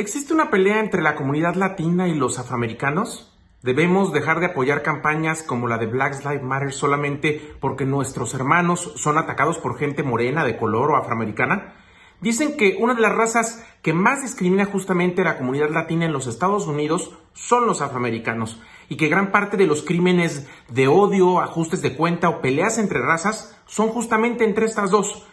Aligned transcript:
¿Existe 0.00 0.32
una 0.32 0.48
pelea 0.48 0.80
entre 0.80 1.02
la 1.02 1.14
comunidad 1.14 1.56
latina 1.56 2.08
y 2.08 2.14
los 2.14 2.38
afroamericanos? 2.38 3.38
¿Debemos 3.60 4.14
dejar 4.14 4.40
de 4.40 4.46
apoyar 4.46 4.82
campañas 4.82 5.42
como 5.42 5.68
la 5.68 5.76
de 5.76 5.84
Black 5.84 6.24
Lives 6.24 6.42
Matter 6.42 6.72
solamente 6.72 7.52
porque 7.60 7.84
nuestros 7.84 8.32
hermanos 8.32 8.94
son 8.96 9.18
atacados 9.18 9.58
por 9.58 9.76
gente 9.76 10.02
morena, 10.02 10.42
de 10.42 10.56
color 10.56 10.92
o 10.92 10.96
afroamericana? 10.96 11.74
Dicen 12.22 12.56
que 12.56 12.78
una 12.80 12.94
de 12.94 13.02
las 13.02 13.14
razas 13.14 13.62
que 13.82 13.92
más 13.92 14.22
discrimina 14.22 14.64
justamente 14.64 15.20
a 15.20 15.26
la 15.26 15.36
comunidad 15.36 15.68
latina 15.68 16.06
en 16.06 16.14
los 16.14 16.26
Estados 16.26 16.66
Unidos 16.66 17.14
son 17.34 17.66
los 17.66 17.82
afroamericanos 17.82 18.58
y 18.88 18.96
que 18.96 19.08
gran 19.08 19.30
parte 19.30 19.58
de 19.58 19.66
los 19.66 19.82
crímenes 19.82 20.48
de 20.70 20.88
odio, 20.88 21.40
ajustes 21.40 21.82
de 21.82 21.94
cuenta 21.94 22.30
o 22.30 22.40
peleas 22.40 22.78
entre 22.78 23.02
razas 23.02 23.54
son 23.66 23.90
justamente 23.90 24.44
entre 24.44 24.64
estas 24.64 24.90
dos. 24.90 25.26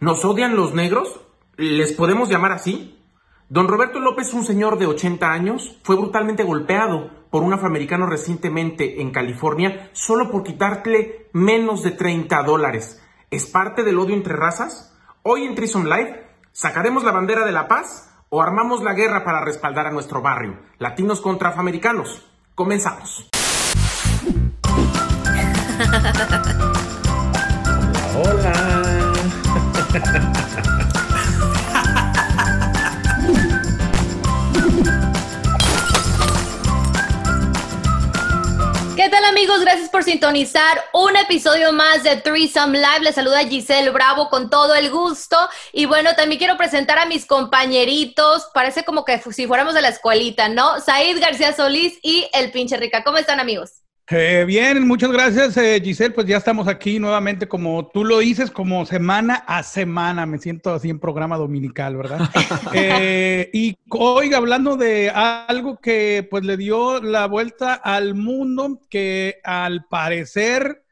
¿Nos 0.00 0.24
odian 0.24 0.56
los 0.56 0.72
negros? 0.72 1.20
¿Les 1.58 1.92
podemos 1.92 2.30
llamar 2.30 2.52
así? 2.52 3.03
Don 3.50 3.68
Roberto 3.68 4.00
López, 4.00 4.32
un 4.32 4.42
señor 4.42 4.78
de 4.78 4.86
80 4.86 5.30
años, 5.30 5.78
fue 5.82 5.96
brutalmente 5.96 6.44
golpeado 6.44 7.10
por 7.30 7.42
un 7.42 7.52
afroamericano 7.52 8.06
recientemente 8.06 9.02
en 9.02 9.10
California 9.10 9.90
solo 9.92 10.30
por 10.30 10.44
quitarle 10.44 11.28
menos 11.34 11.82
de 11.82 11.90
30 11.90 12.42
dólares. 12.42 13.02
¿Es 13.30 13.44
parte 13.46 13.82
del 13.82 13.98
odio 13.98 14.14
entre 14.14 14.34
razas? 14.34 14.96
Hoy 15.22 15.44
en 15.44 15.54
Trison 15.54 15.90
Live 15.90 16.26
sacaremos 16.52 17.04
la 17.04 17.12
bandera 17.12 17.44
de 17.44 17.52
la 17.52 17.68
paz 17.68 18.10
o 18.30 18.40
armamos 18.40 18.82
la 18.82 18.94
guerra 18.94 19.24
para 19.24 19.44
respaldar 19.44 19.88
a 19.88 19.92
nuestro 19.92 20.22
barrio. 20.22 20.58
Latinos 20.78 21.20
contra 21.20 21.50
afroamericanos. 21.50 22.26
Comenzamos. 22.54 23.28
Hola. 28.16 29.12
tal 39.14 39.24
amigos? 39.26 39.60
Gracias 39.60 39.90
por 39.90 40.02
sintonizar 40.02 40.86
un 40.92 41.14
episodio 41.14 41.72
más 41.72 42.02
de 42.02 42.16
Threesome 42.16 42.78
Live. 42.78 43.02
Les 43.02 43.14
saluda 43.14 43.46
Giselle 43.46 43.90
Bravo 43.90 44.28
con 44.28 44.50
todo 44.50 44.74
el 44.74 44.90
gusto. 44.90 45.36
Y 45.72 45.86
bueno, 45.86 46.16
también 46.16 46.40
quiero 46.40 46.56
presentar 46.56 46.98
a 46.98 47.06
mis 47.06 47.24
compañeritos. 47.24 48.48
Parece 48.52 48.84
como 48.84 49.04
que 49.04 49.20
si 49.30 49.46
fuéramos 49.46 49.74
de 49.74 49.82
la 49.82 49.90
escuelita, 49.90 50.48
¿no? 50.48 50.80
Said 50.80 51.20
García 51.20 51.52
Solís 51.52 51.96
y 52.02 52.28
el 52.32 52.50
pinche 52.50 52.76
Rica. 52.76 53.04
¿Cómo 53.04 53.18
están 53.18 53.38
amigos? 53.38 53.83
Eh, 54.10 54.44
bien, 54.46 54.86
muchas 54.86 55.10
gracias 55.10 55.56
eh, 55.56 55.80
Giselle, 55.82 56.14
pues 56.14 56.26
ya 56.26 56.36
estamos 56.36 56.68
aquí 56.68 56.98
nuevamente 56.98 57.48
como 57.48 57.88
tú 57.88 58.04
lo 58.04 58.18
dices, 58.18 58.50
como 58.50 58.84
semana 58.84 59.36
a 59.46 59.62
semana, 59.62 60.26
me 60.26 60.36
siento 60.36 60.74
así 60.74 60.90
en 60.90 60.98
programa 60.98 61.38
dominical, 61.38 61.96
¿verdad? 61.96 62.20
eh, 62.74 63.48
y 63.54 63.74
hoy 63.88 64.34
hablando 64.34 64.76
de 64.76 65.08
algo 65.08 65.78
que 65.78 66.26
pues 66.30 66.44
le 66.44 66.58
dio 66.58 67.00
la 67.00 67.26
vuelta 67.26 67.72
al 67.72 68.14
mundo, 68.14 68.78
que 68.90 69.40
al 69.42 69.86
parecer 69.86 70.83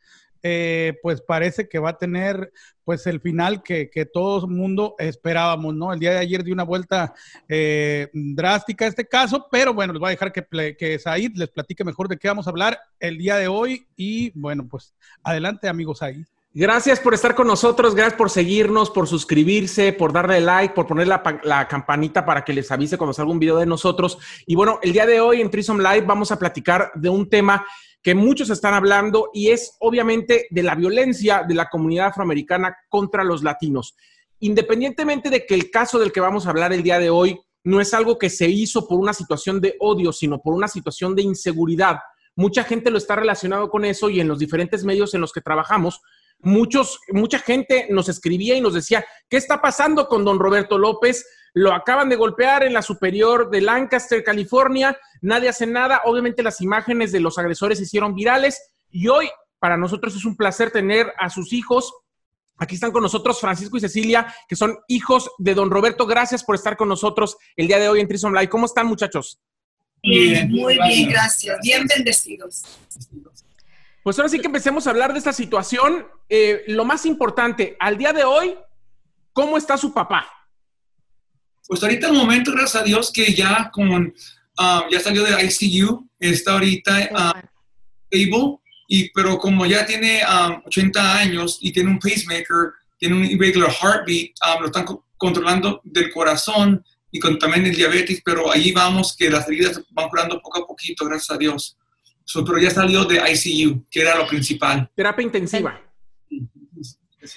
eh, 0.43 0.98
pues 1.03 1.21
parece 1.21 1.69
que 1.69 1.79
va 1.79 1.91
a 1.91 1.98
tener 1.98 2.53
pues 2.85 3.07
el 3.07 3.21
final 3.21 3.62
que, 3.62 3.91
que 3.91 4.07
todo 4.07 4.45
el 4.45 4.51
mundo 4.51 4.97
esperábamos, 4.99 5.75
¿no? 5.75 5.93
El 5.93 6.01
día 6.01 6.12
de 6.12 6.19
ayer 6.19 6.43
dio 6.43 6.53
una 6.53 6.65
vuelta 6.65 7.15
eh, 7.49 8.09
drástica 8.12 8.87
este 8.87 9.07
caso, 9.07 9.47
pero 9.51 9.73
bueno, 9.73 9.93
les 9.93 10.01
voy 10.01 10.09
a 10.09 10.11
dejar 10.11 10.33
que, 10.33 10.77
que 10.77 10.99
Said 10.99 11.33
les 11.37 11.49
platique 11.49 11.84
mejor 11.84 12.09
de 12.09 12.17
qué 12.17 12.29
vamos 12.29 12.47
a 12.47 12.51
hablar 12.51 12.79
el 12.99 13.19
día 13.19 13.37
de 13.37 13.49
hoy 13.49 13.87
y 13.97 14.31
bueno, 14.39 14.67
pues 14.69 14.95
adelante 15.23 15.69
amigos 15.69 15.99
Said. 15.99 16.25
Gracias 16.55 17.01
por 17.01 17.15
estar 17.15 17.34
con 17.34 17.47
nosotros, 17.47 17.95
gracias 17.95 18.19
por 18.19 18.29
seguirnos, 18.29 18.91
por 18.91 19.09
suscribirse, 19.09 19.95
por 19.95 20.12
darle 20.12 20.39
like, 20.39 20.75
por 20.75 20.87
poner 20.87 21.09
la, 21.09 21.23
la, 21.45 21.67
campanita 21.67 22.27
para 22.27 22.45
que 22.45 22.53
les 22.53 22.71
avise 22.71 22.99
cuando 22.99 23.15
salga 23.15 23.33
un 23.33 23.39
video 23.39 23.56
de 23.56 23.65
nosotros. 23.65 24.19
Y 24.47 24.55
bueno, 24.55 24.79
el 24.83 24.93
día 24.93 25.06
de 25.06 25.19
hoy 25.19 25.41
en 25.41 25.51
Trisom 25.51 25.79
Live 25.79 26.03
vamos 26.03 26.31
a 26.31 26.39
platicar 26.39 26.93
de 26.95 27.09
un 27.09 27.31
tema 27.31 27.65
que 28.03 28.14
muchos 28.14 28.50
están 28.50 28.75
hablando 28.75 29.31
y 29.33 29.50
es 29.50 29.77
obviamente 29.78 30.47
de 30.50 30.62
la 30.62 30.75
violencia 30.75 31.44
de 31.47 31.54
la 31.54 31.69
comunidad 31.69 32.09
afroamericana 32.09 32.77
contra 32.88 33.22
los 33.22 33.43
latinos. 33.43 33.94
Independientemente 34.41 35.31
de 35.31 35.47
que 35.47 35.54
el 35.54 35.71
caso 35.71 35.99
del 35.99 36.10
que 36.10 36.21
vamos 36.21 36.47
a 36.47 36.50
hablar 36.50 36.72
el 36.72 36.82
día 36.82 36.99
de 36.99 37.10
hoy 37.10 37.41
no 37.65 37.81
es 37.81 37.94
algo 37.94 38.19
que 38.19 38.28
se 38.28 38.49
hizo 38.49 38.88
por 38.88 38.99
una 38.99 39.15
situación 39.15 39.60
de 39.60 39.77
odio, 39.78 40.12
sino 40.12 40.41
por 40.43 40.54
una 40.54 40.66
situación 40.66 41.15
de 41.15 41.22
inseguridad. 41.22 41.99
Mucha 42.34 42.65
gente 42.65 42.91
lo 42.91 42.99
está 42.99 43.15
relacionado 43.15 43.71
con 43.71 43.84
eso 43.84 44.10
y 44.10 44.21
en 44.21 44.27
los 44.27 44.41
diferentes 44.41 44.84
medios 44.84 45.15
en 45.15 45.21
los 45.21 45.32
que 45.32 45.41
trabajamos, 45.41 46.00
muchos, 46.41 46.98
mucha 47.12 47.38
gente 47.38 47.87
nos 47.91 48.09
escribía 48.09 48.56
y 48.56 48.60
nos 48.60 48.75
decía, 48.75 49.04
¿qué 49.28 49.37
está 49.37 49.60
pasando 49.60 50.09
con 50.09 50.25
don 50.25 50.41
Roberto 50.41 50.77
López? 50.77 51.25
Lo 51.55 51.73
acaban 51.73 52.09
de 52.09 52.17
golpear 52.17 52.63
en 52.63 52.73
la 52.73 52.83
superior 52.83 53.51
de 53.51 53.61
Lancaster, 53.61 54.25
California. 54.25 54.99
Nadie 55.21 55.51
hace 55.51 55.67
nada. 55.67 56.03
Obviamente 56.05 56.43
las 56.43 56.61
imágenes 56.61 57.13
de 57.13 57.21
los 57.21 57.39
agresores 57.39 57.79
se 57.79 57.85
hicieron 57.85 58.15
virales. 58.15 58.73
Y 58.91 59.09
hoy 59.09 59.29
para 59.59 59.77
nosotros 59.77 60.17
es 60.17 60.25
un 60.25 60.37
placer 60.37 60.71
tener 60.71 61.13
a 61.19 61.29
sus 61.29 61.53
hijos. 61.53 61.93
Aquí 62.57 62.75
están 62.75 62.93
con 62.93 63.03
nosotros 63.03 63.41
Francisco 63.41 63.77
y 63.77 63.81
Cecilia, 63.81 64.35
que 64.49 64.57
son 64.57 64.79
hijos 64.89 65.31
de 65.39 65.55
don 65.55 65.71
Roberto. 65.71 66.07
Gracias 66.07 66.43
por 66.43 66.55
estar 66.55 66.77
con 66.77 66.89
nosotros 66.89 67.37
el 67.57 67.67
día 67.67 67.79
de 67.79 67.89
hoy 67.89 68.01
en 68.01 68.09
Trison 68.09 68.33
Live. 68.33 68.49
¿Cómo 68.49 68.67
están, 68.67 68.87
muchachos? 68.87 69.41
Bien, 70.03 70.51
muy 70.51 70.79
bien, 70.79 71.11
gracias. 71.11 71.59
Bien 71.63 71.87
bendecidos. 71.87 72.65
Pues 74.03 74.19
ahora 74.19 74.29
sí 74.29 74.41
que 74.41 74.47
empecemos 74.47 74.87
a 74.87 74.91
hablar 74.91 75.13
de 75.13 75.19
esta 75.19 75.33
situación. 75.33 76.07
Eh, 76.29 76.65
lo 76.69 76.84
más 76.84 77.07
importante, 77.07 77.77
al 77.79 77.97
día 77.99 78.13
de 78.13 78.25
hoy, 78.25 78.57
¿cómo 79.33 79.57
está 79.57 79.77
su 79.77 79.93
papá? 79.93 80.27
Pues 81.67 81.83
ahorita 81.83 82.09
el 82.09 82.15
momento, 82.15 82.53
gracias 82.53 82.83
a 82.83 82.84
Dios, 82.84 83.11
que 83.12 83.33
ya 83.33 83.71
con, 83.73 84.12
ah, 84.59 84.87
ya 84.91 85.00
salió 85.00 85.23
de 85.23 85.45
ICU, 85.45 86.09
está 86.19 86.53
ahorita 86.53 87.11
uh, 87.12 88.59
y, 88.89 89.11
pero 89.12 89.39
como 89.39 89.65
ya 89.65 89.87
tiene 89.87 90.21
80 90.67 91.01
ah, 91.01 91.19
años 91.19 91.59
y 91.61 91.72
tiene 91.72 91.91
un 91.91 91.99
pacemaker, 91.99 92.72
tiene 92.99 93.17
un 93.17 93.25
irregular 93.25 93.71
heartbeat, 93.71 94.33
lo 94.61 94.67
están 94.67 94.84
controlando 95.17 95.81
del 95.84 96.12
corazón 96.12 96.84
y 97.11 97.19
con 97.19 97.39
también 97.39 97.67
el 97.67 97.75
diabetes, 97.75 98.21
pero 98.25 98.51
ahí 98.51 98.72
vamos 98.72 99.17
que 99.17 99.31
las 99.31 99.47
heridas 99.49 99.81
van 99.91 100.09
curando 100.09 100.41
poco 100.41 100.62
a 100.62 100.67
poquito, 100.67 101.05
gracias 101.05 101.31
a 101.31 101.39
Dios. 101.39 101.78
pero 102.34 102.59
ya 102.59 102.71
salió 102.71 103.05
de 103.05 103.17
ICU, 103.17 103.87
que 103.91 104.01
era 104.01 104.17
lo 104.17 104.27
principal. 104.27 104.91
Terapia 104.95 105.25
intensiva. 105.25 105.81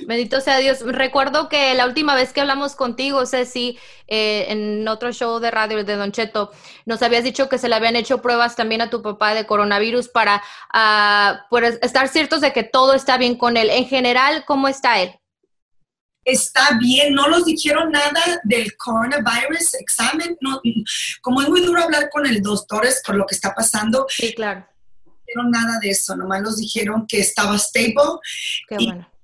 Bendito 0.07 0.41
sea 0.41 0.57
Dios. 0.57 0.81
Recuerdo 0.81 1.47
que 1.47 1.73
la 1.75 1.85
última 1.85 2.16
vez 2.16 2.34
que 2.34 2.41
hablamos 2.41 2.75
contigo, 2.75 3.25
Ceci, 3.25 3.78
eh, 4.07 4.46
en 4.50 4.88
otro 4.88 5.12
show 5.12 5.40
de 5.40 5.51
radio 5.51 5.84
de 5.84 5.96
Don 5.96 6.12
Cheto, 6.12 6.51
nos 6.85 7.01
habías 7.01 7.23
dicho 7.23 7.50
que 7.50 7.57
se 7.57 7.69
le 7.69 7.75
habían 7.75 7.96
hecho 7.96 8.22
pruebas 8.22 8.56
también 8.56 8.81
a 8.81 8.90
tu 8.90 9.01
papá 9.01 9.35
de 9.35 9.46
coronavirus 9.46 10.09
para 10.09 10.44
uh, 10.73 11.57
estar 11.81 12.07
ciertos 12.07 12.41
de 12.41 12.51
que 12.51 12.63
todo 12.63 12.94
está 12.94 13.18
bien 13.18 13.38
con 13.38 13.57
él. 13.57 13.69
En 13.69 13.85
general, 13.85 14.44
¿cómo 14.46 14.68
está 14.68 15.01
él? 15.01 15.12
Está 16.23 16.79
bien, 16.79 17.13
no 17.13 17.28
nos 17.28 17.46
dijeron 17.46 17.91
nada 17.91 18.41
del 18.44 18.75
coronavirus 18.78 19.75
examen. 19.75 20.35
No, 20.41 20.59
como 21.22 21.44
es 21.44 21.50
muy 21.50 21.62
duro 21.62 21.84
hablar 21.84 22.09
con 22.09 22.25
el 22.25 22.41
doctor 22.41 22.88
es 22.88 23.03
por 23.06 23.16
lo 23.16 23.28
que 23.28 23.35
está 23.35 23.53
pasando. 23.53 24.07
Sí, 24.09 24.34
claro. 24.34 24.66
No 25.06 25.13
dijeron 25.28 25.52
nada 25.52 25.78
de 25.79 25.91
eso, 25.91 26.16
nomás 26.16 26.41
nos 26.41 26.57
dijeron 26.57 27.06
que 27.07 27.19
estaba 27.19 27.56
stable. 27.59 28.19
Qué 28.67 28.75
bueno 28.78 29.15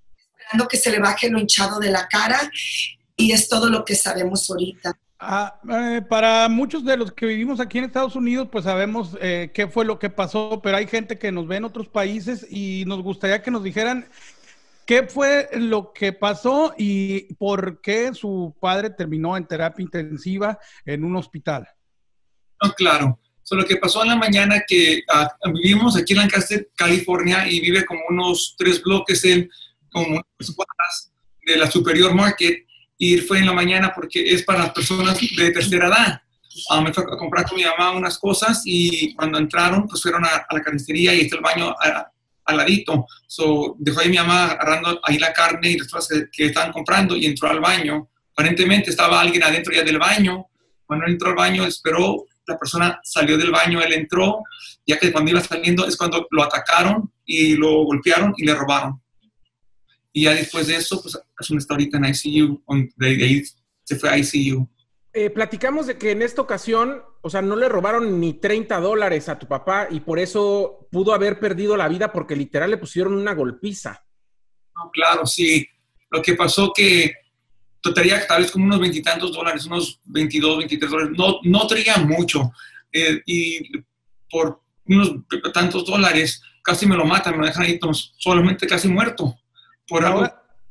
que 0.68 0.78
se 0.78 0.92
le 0.92 1.00
baje 1.00 1.30
lo 1.30 1.40
hinchado 1.40 1.80
de 1.80 1.92
la 1.92 2.08
cara 2.08 2.52
y 3.16 3.32
es 3.32 3.48
todo 3.50 3.70
lo 3.70 3.86
que 3.86 3.96
sabemos 3.96 4.50
ahorita. 4.50 4.98
Ah, 5.20 5.60
eh, 5.70 6.02
para 6.02 6.50
muchos 6.50 6.84
de 6.84 6.98
los 6.98 7.12
que 7.12 7.28
vivimos 7.28 7.60
aquí 7.60 7.78
en 7.78 7.84
Estados 7.84 8.16
Unidos, 8.16 8.48
pues 8.52 8.64
sabemos 8.64 9.16
eh, 9.22 9.52
qué 9.54 9.68
fue 9.68 9.86
lo 9.86 10.00
que 10.00 10.10
pasó, 10.10 10.62
pero 10.64 10.78
hay 10.78 10.88
gente 10.88 11.20
que 11.20 11.32
nos 11.32 11.48
ve 11.48 11.58
en 11.58 11.66
otros 11.66 11.88
países 11.88 12.48
y 12.50 12.86
nos 12.88 13.04
gustaría 13.04 13.44
que 13.44 13.52
nos 13.52 13.64
dijeran 13.64 14.08
qué 14.88 15.04
fue 15.04 15.48
lo 15.54 15.94
que 15.94 16.12
pasó 16.12 16.74
y 16.76 17.34
por 17.36 17.82
qué 17.82 18.16
su 18.16 18.56
padre 18.60 18.90
terminó 18.90 19.38
en 19.38 19.46
terapia 19.46 19.84
intensiva 19.84 20.58
en 20.86 21.04
un 21.04 21.16
hospital. 21.16 21.68
No, 22.64 22.72
claro. 22.74 23.20
So, 23.44 23.56
lo 23.56 23.66
que 23.66 23.78
pasó 23.78 24.02
en 24.02 24.10
la 24.10 24.16
mañana 24.16 24.64
que 24.68 25.04
ah, 25.08 25.30
vivimos 25.54 25.96
aquí 25.98 26.14
en 26.14 26.20
Lancaster, 26.20 26.70
California, 26.76 27.48
y 27.48 27.60
vive 27.60 27.86
como 27.86 28.02
unos 28.10 28.56
tres 28.58 28.82
bloques 28.82 29.24
en 29.26 29.50
como 29.92 30.22
de 31.46 31.58
la 31.58 31.70
Superior 31.70 32.14
Market 32.14 32.66
y 32.98 33.18
fue 33.18 33.40
en 33.40 33.48
la 33.48 33.54
mañana 33.54 33.92
porque 33.94 34.22
es 34.32 34.44
para 34.44 34.60
las 34.60 34.72
personas 34.72 35.20
de 35.20 35.52
tercera 35.52 35.88
edad. 35.88 36.22
Ah, 36.70 36.82
me 36.82 36.94
fue 36.94 37.04
a 37.04 37.18
comprar 37.18 37.48
con 37.48 37.58
mi 37.58 37.64
mamá 37.64 37.92
unas 37.92 38.18
cosas 38.20 38.62
y 38.66 39.16
cuando 39.16 39.38
entraron, 39.38 39.88
pues 39.88 40.02
fueron 40.02 40.26
a, 40.26 40.46
la 40.50 40.62
carnicería 40.62 41.14
y 41.14 41.22
está 41.22 41.38
el 41.38 41.42
baño 41.42 41.74
al 42.46 42.58
ladito. 42.58 43.06
So, 43.26 43.76
dejó 43.80 44.02
ahí 44.02 44.10
mi 44.10 44.18
mamá 44.18 44.52
agarrando 44.52 45.00
ahí 45.04 45.18
la 45.18 45.34
carne 45.34 45.72
y 45.72 45.78
las 45.78 45.88
cosas 45.88 46.26
que, 46.32 46.46
estaban 46.46 46.72
comprando 46.72 47.16
y 47.16 47.26
entró 47.26 47.50
al 47.50 47.60
baño. 47.60 48.10
Aparentemente 48.34 48.90
estaba 48.90 49.22
alguien 49.22 49.44
adentro 49.44 49.74
ya 49.74 49.84
del 49.84 49.98
baño. 49.98 50.48
Cuando 50.86 51.08
entró 51.08 51.30
al 51.30 51.36
baño, 51.36 51.66
esperó, 51.66 52.26
la 52.46 52.58
persona 52.58 53.00
salió 53.04 53.38
del 53.38 53.52
baño, 53.52 53.82
él 53.82 53.94
entró, 53.94 54.44
ya 54.86 55.00
que 55.00 55.12
cuando 55.12 55.32
iba 55.32 55.42
saliendo 55.42 55.88
es 55.88 55.96
cuando 55.96 56.28
lo 56.30 56.44
atacaron 56.44 57.12
y 57.26 57.56
lo 57.56 57.84
golpearon 57.86 58.34
y 58.38 58.46
le 58.46 58.54
robaron. 58.54 59.01
Y 60.14 60.24
ya 60.24 60.34
después 60.34 60.68
de 60.68 60.76
eso, 60.76 61.02
pues 61.02 61.18
un 61.50 61.58
está 61.58 61.74
ahorita 61.74 61.98
en 61.98 62.06
ICU, 62.06 62.64
de 62.98 63.08
ahí 63.08 63.44
se 63.84 63.96
fue 63.96 64.10
a 64.10 64.18
ICU. 64.18 64.68
Eh, 65.14 65.30
platicamos 65.30 65.88
de 65.88 65.98
que 65.98 66.12
en 66.12 66.22
esta 66.22 66.42
ocasión, 66.42 67.04
o 67.22 67.30
sea, 67.30 67.42
no 67.42 67.56
le 67.56 67.68
robaron 67.68 68.20
ni 68.20 68.34
30 68.34 68.80
dólares 68.80 69.28
a 69.28 69.38
tu 69.38 69.48
papá 69.48 69.88
y 69.90 70.00
por 70.00 70.20
eso 70.20 70.88
pudo 70.90 71.14
haber 71.14 71.40
perdido 71.40 71.76
la 71.76 71.90
vida 71.90 72.14
porque 72.14 72.36
literal 72.36 72.72
le 72.72 72.78
pusieron 72.78 73.14
una 73.14 73.34
golpiza. 73.34 74.06
No, 74.76 74.90
claro, 74.92 75.26
sí. 75.26 75.68
Lo 76.10 76.22
que 76.22 76.36
pasó 76.36 76.72
que 76.74 77.14
traía 77.94 78.26
tal 78.26 78.44
vez 78.44 78.52
como 78.52 78.66
unos 78.66 78.80
veintitantos 78.80 79.34
dólares, 79.34 79.66
unos 79.66 80.00
22, 80.06 80.60
23 80.60 80.92
dólares. 80.92 81.18
No, 81.18 81.40
no 81.44 81.68
traía 81.68 81.98
mucho. 81.98 82.52
Eh, 82.92 83.22
y 83.26 83.72
por 84.30 84.62
unos 84.86 85.16
tantos 85.54 85.86
dólares 85.86 86.42
casi 86.64 86.86
me 86.86 86.96
lo 86.96 87.06
matan, 87.06 87.40
me 87.40 87.48
dejan 87.48 87.64
ahí 87.64 87.80
solamente 88.18 88.68
casi 88.68 88.88
muerto. 88.88 89.36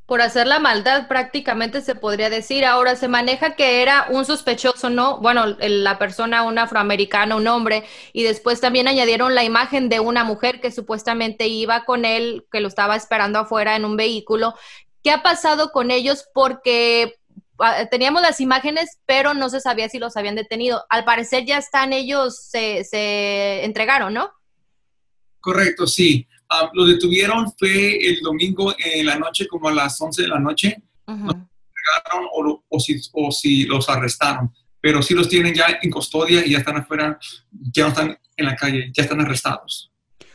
Por 0.06 0.22
hacer 0.22 0.49
la 0.49 0.58
maldad 0.58 1.06
prácticamente 1.06 1.82
se 1.82 1.94
podría 1.94 2.31
decir. 2.31 2.64
Ahora 2.64 2.96
se 2.96 3.06
maneja 3.06 3.55
que 3.55 3.81
era 3.81 4.06
un 4.11 4.25
sospechoso, 4.25 4.90
¿no? 4.90 5.19
Bueno, 5.19 5.46
la 5.61 5.99
persona, 5.99 6.43
un 6.43 6.58
afroamericano, 6.58 7.37
un 7.37 7.46
hombre, 7.46 7.84
y 8.12 8.25
después 8.25 8.61
también 8.61 8.88
añadieron 8.88 9.37
la 9.37 9.44
imagen 9.44 9.88
de 9.88 10.00
una 10.00 10.25
mujer 10.25 10.61
que 10.61 10.72
supuestamente 10.72 11.46
iba 11.46 11.84
con 11.84 12.05
él, 12.05 12.44
que 12.50 12.61
lo 12.61 12.67
estaba 12.67 12.96
esperando 12.96 13.38
afuera 13.38 13.76
en 13.76 13.84
un 13.84 13.96
vehículo. 13.96 14.55
¿Qué 15.05 15.12
ha 15.12 15.23
pasado 15.23 15.70
con 15.70 15.93
ellos? 15.93 16.26
Porque 16.34 17.20
ah, 17.61 17.87
teníamos 17.88 18.20
las 18.20 18.40
imágenes, 18.40 18.99
pero 19.06 19.32
no 19.34 19.49
se 19.49 19.61
sabía 19.61 19.88
si 19.88 20.00
los 20.00 20.16
habían 20.16 20.34
detenido. 20.34 20.84
Al 20.88 21.05
parecer 21.05 21.44
ya 21.44 21.58
están 21.58 21.93
ellos, 21.93 22.37
se, 22.37 22.82
se 22.82 23.64
entregaron, 23.64 24.12
¿no? 24.12 24.32
Correcto, 25.40 25.87
sí. 25.87 26.26
Ah, 26.52 26.69
lo 26.73 26.85
detuvieron 26.85 27.52
fue 27.56 27.97
el 27.97 28.20
domingo 28.23 28.75
en 28.76 29.06
la 29.06 29.17
noche, 29.17 29.47
como 29.47 29.69
a 29.69 29.73
las 29.73 30.00
11 30.00 30.23
de 30.23 30.29
la 30.29 30.41
noche. 30.41 30.82
o, 31.06 32.64
o, 32.69 32.81
si, 32.81 33.00
o 33.12 33.31
si 33.31 33.64
los 33.64 33.88
arrestaron. 33.88 34.52
Pero 34.81 35.00
sí 35.00 35.14
los 35.14 35.29
tienen 35.29 35.55
ya 35.55 35.79
en 35.81 35.91
custodia 35.91 36.44
y 36.44 36.50
ya 36.50 36.58
están 36.58 36.79
afuera, 36.79 37.19
ya 37.50 37.85
no 37.85 37.88
están 37.91 38.19
en 38.37 38.47
la 38.47 38.56
calle, 38.56 38.91
ya 38.93 39.05
están 39.05 39.20
arrestados. 39.20 39.93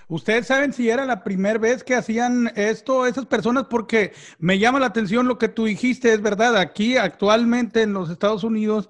¿Ustedes 0.08 0.48
saben 0.48 0.72
si 0.72 0.90
era 0.90 1.06
la 1.06 1.24
primera 1.24 1.58
vez 1.58 1.84
que 1.84 1.96
hacían 1.96 2.52
esto 2.56 3.08
esas 3.08 3.26
personas? 3.26 3.66
Porque 3.70 4.14
me 4.38 4.60
llama 4.60 4.80
la 4.80 4.86
atención 4.86 5.28
lo 5.28 5.38
que 5.38 5.50
tú 5.50 5.66
dijiste, 5.66 6.14
es 6.14 6.22
verdad, 6.22 6.56
aquí 6.58 6.96
actualmente 6.96 7.82
en 7.82 7.94
los 7.94 8.10
Estados 8.10 8.44
Unidos 8.44 8.88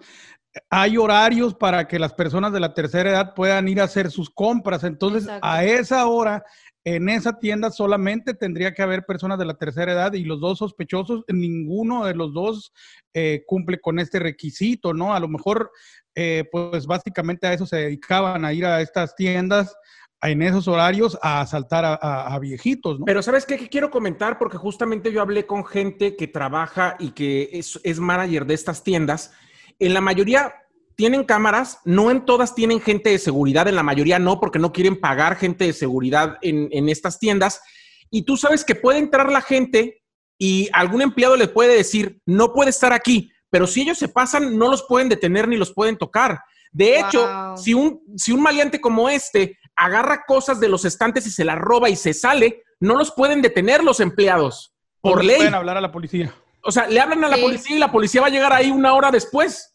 hay 0.70 0.98
horarios 0.98 1.54
para 1.56 1.88
que 1.88 2.00
las 2.00 2.14
personas 2.14 2.54
de 2.54 2.60
la 2.60 2.74
tercera 2.74 3.10
edad 3.10 3.34
puedan 3.34 3.68
ir 3.68 3.82
a 3.82 3.86
hacer 3.86 4.12
sus 4.12 4.30
compras. 4.30 4.84
Entonces, 4.84 5.28
a 5.42 5.64
esa 5.64 6.06
hora 6.08 6.44
en 6.86 7.10
esa 7.10 7.40
tienda 7.40 7.72
solamente 7.72 8.36
tendría 8.36 8.74
que 8.74 8.84
haber 8.84 9.06
personas 9.06 9.40
de 9.40 9.46
la 9.46 9.56
tercera 9.56 9.92
edad 9.92 10.14
y 10.14 10.24
los 10.24 10.40
dos 10.40 10.60
sospechosos, 10.60 11.26
ninguno 11.28 12.06
de 12.06 12.14
los 12.14 12.32
dos 12.32 12.72
eh, 13.14 13.44
cumple 13.48 13.82
con 13.82 13.98
este 13.98 14.20
requisito, 14.20 14.94
¿no? 14.94 15.16
A 15.16 15.20
lo 15.20 15.28
mejor, 15.28 15.72
eh, 16.14 16.44
pues 16.52 16.86
básicamente 16.86 17.48
a 17.48 17.54
eso 17.54 17.66
se 17.66 17.78
dedicaban, 17.78 18.46
a 18.46 18.54
ir 18.54 18.68
a 18.68 18.82
estas 18.82 19.16
tiendas 19.16 19.76
en 20.22 20.44
esos 20.44 20.68
horarios 20.68 21.18
a 21.24 21.42
asaltar 21.42 22.00
a, 22.02 22.40
viejitos, 22.40 23.00
¿no? 23.00 23.06
Pero 23.06 23.22
¿sabes 23.24 23.46
qué? 23.46 23.58
quiero 23.68 23.90
comentar? 23.90 24.38
Porque 24.38 24.58
justamente 24.58 25.12
yo 25.12 25.22
hablé 25.22 25.48
con 25.48 25.66
gente 25.66 26.16
que 26.16 26.28
trabaja 26.28 26.98
y 27.00 27.12
que 27.12 27.50
es, 27.54 27.80
es 27.84 28.00
manager 28.00 28.46
de 28.46 28.54
estas 28.54 28.84
tiendas. 28.84 29.34
En 29.80 29.94
la 29.94 30.02
mayoría 30.02 30.54
tienen 30.96 31.24
cámaras, 31.24 31.80
no 31.84 32.12
en 32.12 32.26
todas 32.26 32.56
tienen 32.56 32.82
gente 32.82 33.10
de 33.10 33.20
seguridad, 33.20 33.68
en 33.68 33.76
la 33.76 33.84
mayoría 33.84 34.20
no, 34.20 34.40
porque 34.40 34.60
no 34.60 34.72
quieren 34.72 35.00
pagar 35.00 35.36
gente 35.36 35.66
de 35.66 35.74
seguridad 35.74 36.38
en, 36.42 36.90
estas 36.90 37.20
tiendas. 37.20 37.62
Y 38.10 38.24
tú 38.24 38.38
sabes 38.38 38.64
que 38.64 38.76
puede 38.76 39.00
entrar 39.00 39.32
la 39.32 39.42
gente 39.42 40.02
y 40.38 40.70
algún 40.74 41.02
empleado 41.02 41.36
le 41.36 41.48
puede 41.48 41.76
decir, 41.76 42.22
no 42.26 42.54
puede 42.54 42.70
estar 42.70 42.94
aquí, 42.94 43.32
pero 43.50 43.68
si 43.68 43.82
ellos 43.82 43.98
se 43.98 44.08
pasan, 44.08 44.58
no 44.58 44.70
los 44.70 44.84
pueden 44.84 45.10
detener 45.10 45.48
ni 45.48 45.58
los 45.58 45.74
pueden 45.74 45.98
tocar. 45.98 46.42
De 46.72 47.00
hecho, 47.00 47.56
si, 47.56 47.74
un, 47.74 48.02
si 48.18 48.32
un 48.32 48.42
maleante 48.42 48.82
como 48.82 49.10
este 49.10 49.58
agarra 49.76 50.24
cosas 50.26 50.60
de 50.60 50.70
los 50.70 50.86
estantes 50.86 51.26
y 51.28 51.32
se 51.32 51.46
las 51.46 51.58
roba 51.58 51.90
y 51.90 51.96
se 51.96 52.14
sale, 52.14 52.64
no 52.80 52.96
los 52.96 53.12
pueden 53.12 53.42
detener 53.42 53.84
los 53.84 54.00
empleados. 54.00 54.74
Por 55.02 55.24
ley. 55.24 55.38
Pueden 55.38 55.54
hablar 55.54 55.78
a 55.78 55.82
la 55.82 55.92
policía. 55.92 56.34
O 56.64 56.72
sea, 56.72 56.88
le 56.88 57.00
hablan 57.00 57.24
a 57.24 57.30
la 57.30 57.38
policía 57.38 57.76
y 57.76 57.80
la 57.80 57.92
policía 57.92 58.22
va 58.22 58.28
a 58.28 58.32
llegar 58.32 58.52
ahí 58.52 58.72
una 58.72 58.94
hora 58.94 59.12
después. 59.12 59.75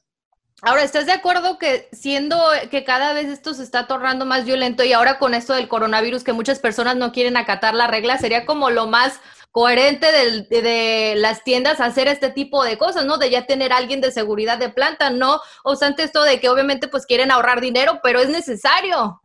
Ahora, 0.63 0.83
¿estás 0.83 1.07
de 1.07 1.13
acuerdo 1.13 1.59
que 1.59 1.89
siendo 1.93 2.39
que 2.71 2.85
cada 2.85 3.15
vez 3.15 3.29
esto 3.29 3.55
se 3.55 3.63
está 3.63 3.87
tornando 3.87 4.27
más 4.27 4.45
violento 4.45 4.85
y 4.85 4.93
ahora 4.93 5.19
con 5.19 5.33
esto 5.33 5.55
del 5.55 5.69
coronavirus 5.69 6.23
que 6.23 6.35
muchas 6.35 6.59
personas 6.59 6.97
no 6.97 7.13
quieren 7.13 7.39
acatar 7.39 7.75
la 7.75 7.87
regla, 7.87 8.19
sería 8.19 8.45
como 8.45 8.69
lo 8.69 8.87
más 8.87 9.21
coherente 9.53 10.07
de, 10.13 11.15
las 11.17 11.43
tiendas 11.45 11.81
hacer 11.81 12.09
este 12.09 12.31
tipo 12.31 12.63
de 12.63 12.77
cosas, 12.77 13.07
¿no? 13.07 13.17
De 13.17 13.31
ya 13.31 13.47
tener 13.47 13.73
alguien 13.73 14.01
de 14.01 14.13
seguridad 14.13 14.59
de 14.59 14.69
planta, 14.69 15.11
no 15.11 15.41
obstante 15.65 16.03
esto 16.03 16.23
de 16.23 16.41
que 16.41 16.51
obviamente 16.51 16.89
pues 16.89 17.07
quieren 17.07 17.31
ahorrar 17.31 17.61
dinero, 17.61 18.01
pero 18.03 18.21
es 18.21 18.29
necesario. 18.29 19.21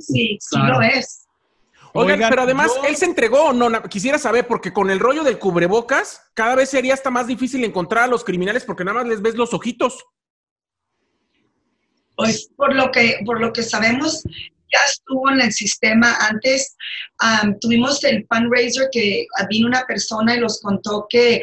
Sí, 0.00 0.38
sí 0.40 0.58
lo 0.58 0.82
es. 0.82 1.26
Oigan, 1.92 2.30
pero 2.30 2.42
además, 2.42 2.72
¿él 2.86 2.96
se 2.96 3.04
entregó 3.06 3.52
no? 3.52 3.82
Quisiera 3.84 4.18
saber, 4.18 4.46
porque 4.46 4.72
con 4.72 4.90
el 4.90 5.00
rollo 5.00 5.24
del 5.24 5.38
cubrebocas, 5.38 6.22
cada 6.34 6.54
vez 6.54 6.70
sería 6.70 6.94
hasta 6.94 7.10
más 7.10 7.26
difícil 7.26 7.64
encontrar 7.64 8.04
a 8.04 8.08
los 8.08 8.24
criminales 8.24 8.64
porque 8.64 8.84
nada 8.84 8.98
más 9.00 9.08
les 9.08 9.22
ves 9.22 9.34
los 9.34 9.52
ojitos. 9.54 10.04
Pues 12.16 12.50
por 12.56 12.74
lo 12.74 12.90
que, 12.90 13.18
por 13.24 13.40
lo 13.40 13.52
que 13.52 13.62
sabemos, 13.62 14.22
ya 14.72 14.78
estuvo 14.88 15.30
en 15.30 15.40
el 15.40 15.52
sistema 15.52 16.16
antes. 16.20 16.76
tuvimos 17.60 18.02
el 18.04 18.26
fundraiser 18.26 18.88
que 18.92 19.26
vino 19.48 19.66
una 19.66 19.84
persona 19.86 20.36
y 20.36 20.40
los 20.40 20.60
contó 20.60 21.06
que, 21.08 21.40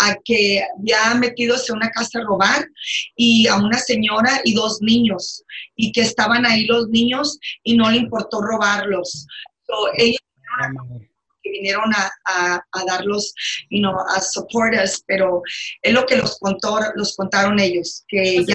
a, 0.00 0.16
que 0.24 0.62
había 0.78 1.14
metidos 1.14 1.68
en 1.68 1.76
una 1.76 1.90
casa 1.90 2.18
a 2.18 2.24
robar 2.24 2.68
y 3.16 3.46
a 3.46 3.56
una 3.56 3.78
señora 3.78 4.40
y 4.44 4.54
dos 4.54 4.80
niños 4.82 5.42
y 5.76 5.92
que 5.92 6.02
estaban 6.02 6.44
ahí 6.44 6.66
los 6.66 6.88
niños 6.88 7.38
y 7.62 7.76
no 7.76 7.90
le 7.90 7.98
importó 7.98 8.40
robarlos 8.42 9.26
ellos 9.96 10.20
que 11.42 11.50
vinieron 11.50 11.90
a, 11.94 12.10
a, 12.72 12.84
darlos, 12.86 13.34
you 13.70 13.80
know, 13.80 13.94
a 14.16 14.20
support 14.20 14.74
us, 14.74 15.02
pero 15.06 15.42
es 15.82 15.92
lo 15.92 16.06
que 16.06 16.16
los 16.16 16.38
contó, 16.38 16.78
los 16.94 17.14
contaron 17.16 17.60
ellos, 17.60 18.04
que 18.08 18.44
ya 18.44 18.54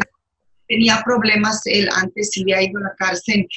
tenía 0.68 1.02
problemas 1.04 1.66
él 1.66 1.90
antes 1.96 2.36
y 2.36 2.42
había 2.44 2.64
ido 2.64 2.80
a 2.80 2.84
la 2.84 2.96
cárcel 2.96 3.48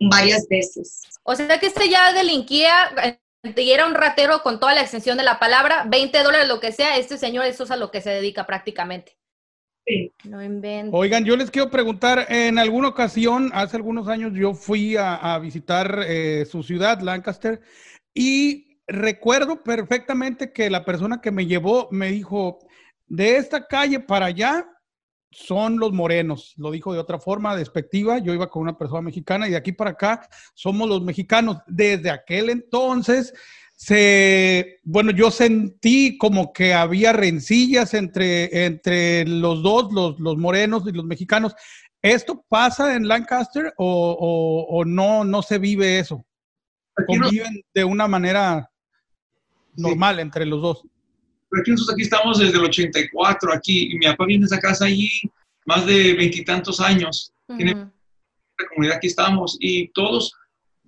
varias 0.00 0.46
veces. 0.48 1.02
O 1.24 1.34
sea 1.34 1.58
que 1.58 1.66
este 1.66 1.88
ya 1.88 2.12
delinquía 2.12 3.18
y 3.42 3.70
era 3.70 3.86
un 3.86 3.94
ratero 3.94 4.42
con 4.42 4.60
toda 4.60 4.74
la 4.74 4.82
extensión 4.82 5.16
de 5.16 5.24
la 5.24 5.38
palabra, 5.38 5.84
20 5.88 6.22
dólares 6.22 6.48
lo 6.48 6.60
que 6.60 6.72
sea, 6.72 6.96
este 6.96 7.16
señor 7.16 7.46
eso 7.46 7.64
es 7.64 7.70
a 7.70 7.76
lo 7.76 7.90
que 7.90 8.02
se 8.02 8.10
dedica 8.10 8.46
prácticamente. 8.46 9.16
Oigan, 10.92 11.24
yo 11.24 11.36
les 11.36 11.50
quiero 11.50 11.70
preguntar, 11.70 12.26
en 12.28 12.58
alguna 12.58 12.88
ocasión, 12.88 13.50
hace 13.54 13.76
algunos 13.76 14.08
años, 14.08 14.32
yo 14.34 14.54
fui 14.54 14.96
a, 14.96 15.38
visitar 15.38 16.04
eh, 16.06 16.46
su 16.50 16.62
ciudad, 16.62 17.00
Lancaster, 17.00 17.60
y 18.14 18.78
recuerdo 18.86 19.62
perfectamente 19.62 20.52
que 20.52 20.70
la 20.70 20.84
persona 20.84 21.20
que 21.20 21.30
me 21.30 21.46
llevó 21.46 21.88
me 21.90 22.10
dijo, 22.10 22.58
de 23.06 23.36
esta 23.36 23.66
calle 23.66 24.00
para 24.00 24.26
allá 24.26 24.66
son 25.32 25.78
los 25.78 25.92
morenos, 25.92 26.54
lo 26.56 26.70
dijo 26.70 26.92
de 26.92 26.98
otra 26.98 27.18
forma, 27.18 27.54
despectiva, 27.54 28.18
yo 28.18 28.34
iba 28.34 28.50
con 28.50 28.62
una 28.62 28.76
persona 28.76 29.02
mexicana 29.02 29.46
y 29.46 29.52
de 29.52 29.56
aquí 29.56 29.72
para 29.72 29.90
acá 29.90 30.28
somos 30.54 30.88
los 30.88 31.02
mexicanos. 31.02 31.58
Desde 31.66 32.10
aquel 32.10 32.50
entonces 32.50 33.32
se, 33.80 34.78
bueno, 34.84 35.10
yo 35.10 35.30
sentí 35.30 36.18
como 36.18 36.52
que 36.52 36.74
había 36.74 37.14
rencillas 37.14 37.94
entre, 37.94 38.66
entre 38.66 39.24
los 39.26 39.62
dos, 39.62 39.90
los, 39.90 40.20
los 40.20 40.36
morenos 40.36 40.82
y 40.86 40.92
los 40.92 41.06
mexicanos. 41.06 41.54
¿Esto 42.02 42.44
pasa 42.46 42.94
en 42.94 43.08
Lancaster 43.08 43.72
o, 43.78 44.66
o, 44.68 44.84
no, 44.84 45.24
no 45.24 45.40
se 45.40 45.58
vive 45.58 45.98
eso? 45.98 46.22
¿Conviven 47.06 47.62
de 47.72 47.84
una 47.84 48.06
manera 48.06 48.70
normal 49.76 50.20
entre 50.20 50.44
los 50.44 50.60
dos? 50.60 50.82
Aquí 51.58 51.70
nosotros 51.70 51.94
aquí 51.94 52.02
estamos 52.02 52.38
desde 52.38 52.58
el 52.58 52.64
84, 52.66 53.54
aquí, 53.54 53.92
y 53.92 53.98
mi 53.98 54.04
papá 54.04 54.26
viene 54.26 54.44
a 54.44 54.46
esa 54.46 54.60
casa 54.60 54.84
allí 54.84 55.08
más 55.64 55.86
de 55.86 56.12
veintitantos 56.12 56.80
años. 56.80 57.32
Tiene 57.56 57.74
la 57.74 58.68
comunidad 58.68 58.96
aquí 58.98 59.06
estamos, 59.06 59.56
y 59.58 59.88
todos 59.92 60.34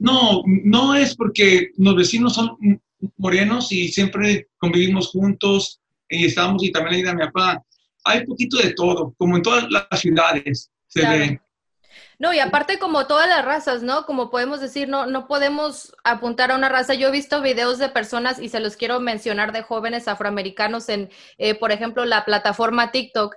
no, 0.02 0.42
no 0.46 0.96
es 0.96 1.14
porque 1.14 1.70
los 1.76 1.94
vecinos 1.94 2.34
son 2.34 2.56
morenos 3.16 3.70
y 3.70 3.88
siempre 3.88 4.48
convivimos 4.58 5.08
juntos 5.08 5.80
y 6.08 6.26
estamos 6.26 6.62
y 6.64 6.72
también 6.72 6.96
ahí 6.96 7.02
de 7.02 7.14
mi 7.14 7.24
papá. 7.26 7.62
Hay 8.04 8.20
un 8.20 8.26
poquito 8.26 8.56
de 8.56 8.74
todo, 8.74 9.14
como 9.16 9.36
en 9.36 9.42
todas 9.42 9.66
las 9.70 10.00
ciudades 10.00 10.72
se 10.88 11.08
ve. 11.08 11.40
No, 12.18 12.34
y 12.34 12.40
aparte 12.40 12.80
como 12.80 13.06
todas 13.06 13.28
las 13.28 13.44
razas, 13.44 13.84
¿no? 13.84 14.04
Como 14.04 14.28
podemos 14.28 14.60
decir, 14.60 14.88
no, 14.88 15.06
no 15.06 15.28
podemos 15.28 15.94
apuntar 16.02 16.50
a 16.50 16.56
una 16.56 16.68
raza. 16.68 16.94
Yo 16.94 17.08
he 17.08 17.12
visto 17.12 17.40
videos 17.40 17.78
de 17.78 17.88
personas 17.88 18.40
y 18.40 18.48
se 18.48 18.58
los 18.58 18.76
quiero 18.76 18.98
mencionar 18.98 19.52
de 19.52 19.62
jóvenes 19.62 20.08
afroamericanos 20.08 20.88
en, 20.88 21.10
eh, 21.38 21.54
por 21.54 21.70
ejemplo, 21.70 22.04
la 22.04 22.24
plataforma 22.24 22.90
TikTok, 22.90 23.36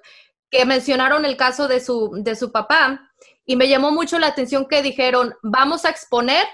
que 0.49 0.65
mencionaron 0.65 1.25
el 1.25 1.37
caso 1.37 1.67
de 1.67 1.79
su, 1.79 2.11
de 2.23 2.35
su 2.35 2.51
papá 2.51 3.11
y 3.45 3.55
me 3.55 3.69
llamó 3.69 3.91
mucho 3.91 4.19
la 4.19 4.27
atención 4.27 4.67
que 4.67 4.81
dijeron, 4.81 5.35
vamos 5.43 5.85
a 5.85 5.89
exponer, 5.89 6.45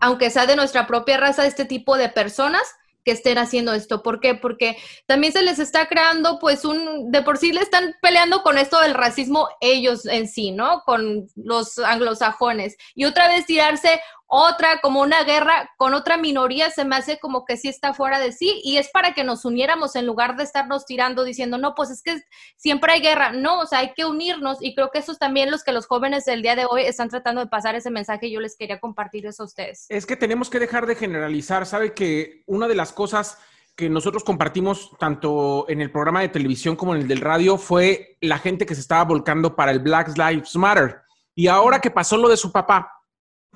aunque 0.00 0.30
sea 0.30 0.46
de 0.46 0.56
nuestra 0.56 0.86
propia 0.86 1.16
raza, 1.16 1.46
este 1.46 1.64
tipo 1.64 1.96
de 1.96 2.08
personas 2.08 2.62
que 3.06 3.12
estén 3.12 3.38
haciendo 3.38 3.72
esto. 3.72 4.02
¿Por 4.02 4.18
qué? 4.18 4.34
Porque 4.34 4.76
también 5.06 5.32
se 5.32 5.42
les 5.42 5.60
está 5.60 5.86
creando, 5.86 6.40
pues, 6.40 6.64
un, 6.64 7.12
de 7.12 7.22
por 7.22 7.38
sí 7.38 7.52
le 7.52 7.60
están 7.60 7.94
peleando 8.02 8.42
con 8.42 8.58
esto 8.58 8.80
del 8.80 8.94
racismo 8.94 9.48
ellos 9.60 10.06
en 10.06 10.26
sí, 10.28 10.50
¿no? 10.50 10.82
Con 10.84 11.28
los 11.36 11.78
anglosajones. 11.78 12.76
Y 12.96 13.04
otra 13.04 13.28
vez 13.28 13.46
tirarse 13.46 14.00
otra, 14.28 14.80
como 14.80 15.02
una 15.02 15.22
guerra 15.22 15.70
con 15.76 15.94
otra 15.94 16.16
minoría, 16.16 16.70
se 16.70 16.84
me 16.84 16.96
hace 16.96 17.18
como 17.18 17.44
que 17.44 17.56
sí 17.56 17.68
está 17.68 17.94
fuera 17.94 18.18
de 18.18 18.32
sí 18.32 18.60
y 18.64 18.76
es 18.76 18.88
para 18.90 19.14
que 19.14 19.22
nos 19.22 19.44
uniéramos 19.44 19.94
en 19.94 20.06
lugar 20.06 20.36
de 20.36 20.42
estarnos 20.42 20.84
tirando 20.84 21.22
diciendo, 21.22 21.58
no, 21.58 21.74
pues 21.74 21.90
es 21.90 22.02
que 22.02 22.20
siempre 22.56 22.92
hay 22.92 23.00
guerra. 23.00 23.32
No, 23.32 23.60
o 23.60 23.66
sea, 23.66 23.80
hay 23.80 23.92
que 23.94 24.04
unirnos 24.04 24.58
y 24.60 24.74
creo 24.74 24.90
que 24.90 24.98
eso 24.98 25.12
es 25.12 25.18
también 25.18 25.50
los 25.50 25.62
que 25.62 25.72
los 25.72 25.86
jóvenes 25.86 26.24
del 26.24 26.42
día 26.42 26.56
de 26.56 26.66
hoy 26.68 26.82
están 26.82 27.08
tratando 27.08 27.40
de 27.40 27.46
pasar 27.46 27.76
ese 27.76 27.90
mensaje 27.90 28.26
y 28.26 28.32
yo 28.32 28.40
les 28.40 28.56
quería 28.56 28.80
compartir 28.80 29.26
eso 29.26 29.44
a 29.44 29.46
ustedes. 29.46 29.86
Es 29.88 30.06
que 30.06 30.16
tenemos 30.16 30.50
que 30.50 30.58
dejar 30.58 30.86
de 30.86 30.96
generalizar, 30.96 31.64
¿sabe? 31.66 31.94
Que 31.94 32.42
una 32.46 32.66
de 32.66 32.74
las 32.74 32.92
cosas 32.92 33.38
que 33.76 33.90
nosotros 33.90 34.24
compartimos 34.24 34.90
tanto 34.98 35.66
en 35.68 35.82
el 35.82 35.92
programa 35.92 36.22
de 36.22 36.30
televisión 36.30 36.76
como 36.76 36.94
en 36.94 37.02
el 37.02 37.08
del 37.08 37.20
radio 37.20 37.58
fue 37.58 38.16
la 38.22 38.38
gente 38.38 38.64
que 38.64 38.74
se 38.74 38.80
estaba 38.80 39.04
volcando 39.04 39.54
para 39.54 39.70
el 39.70 39.80
Black 39.80 40.16
Lives 40.16 40.56
Matter. 40.56 41.02
Y 41.34 41.48
ahora 41.48 41.80
que 41.80 41.90
pasó 41.90 42.16
lo 42.16 42.28
de 42.28 42.38
su 42.38 42.50
papá, 42.50 42.95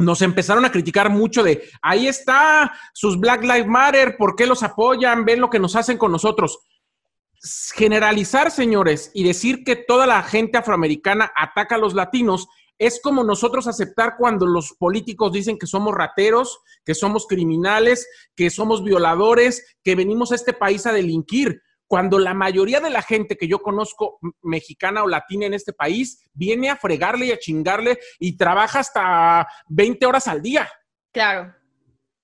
nos 0.01 0.23
empezaron 0.23 0.65
a 0.65 0.73
criticar 0.73 1.11
mucho 1.11 1.43
de, 1.43 1.69
ahí 1.83 2.09
está 2.09 2.73
sus 2.93 3.21
Black 3.21 3.43
Lives 3.43 3.67
Matter, 3.67 4.17
¿por 4.17 4.35
qué 4.35 4.47
los 4.47 4.63
apoyan? 4.63 5.25
Ven 5.25 5.41
lo 5.41 5.51
que 5.51 5.59
nos 5.59 5.77
hacen 5.77 5.99
con 5.99 6.11
nosotros. 6.11 6.61
Generalizar, 7.75 8.51
señores, 8.51 9.11
y 9.15 9.25
decir 9.25 9.63
que 9.65 9.77
toda 9.77 10.07
la 10.07 10.23
gente 10.23 10.59
afroamericana 10.59 11.31
ataca 11.37 11.75
a 11.75 11.79
los 11.79 11.95
latinos 11.95 12.49
es 12.79 13.01
como 13.03 13.25
nosotros 13.25 13.67
aceptar 13.67 14.15
cuando 14.17 14.47
los 14.47 14.73
políticos 14.73 15.33
dicen 15.33 15.59
que 15.59 15.67
somos 15.67 15.95
rateros, 15.95 16.61
que 16.85 16.95
somos 16.95 17.27
criminales, 17.27 18.09
que 18.35 18.49
somos 18.49 18.83
violadores, 18.83 19.77
que 19.85 19.95
venimos 19.95 20.33
a 20.33 20.35
este 20.35 20.55
país 20.55 20.87
a 20.87 20.93
delinquir 20.93 21.61
cuando 21.91 22.21
la 22.21 22.35
mayoría 22.35 22.79
de 22.79 22.89
la 22.89 23.03
gente 23.03 23.37
que 23.37 23.49
yo 23.49 23.59
conozco, 23.59 24.21
mexicana 24.43 25.03
o 25.03 25.09
latina 25.09 25.47
en 25.47 25.55
este 25.55 25.73
país, 25.73 26.25
viene 26.33 26.71
a 26.71 26.77
fregarle 26.77 27.27
y 27.27 27.33
a 27.33 27.39
chingarle 27.41 27.99
y 28.21 28.37
trabaja 28.37 28.79
hasta 28.79 29.49
20 29.67 30.07
horas 30.07 30.29
al 30.29 30.41
día. 30.41 30.71
Claro. 31.13 31.53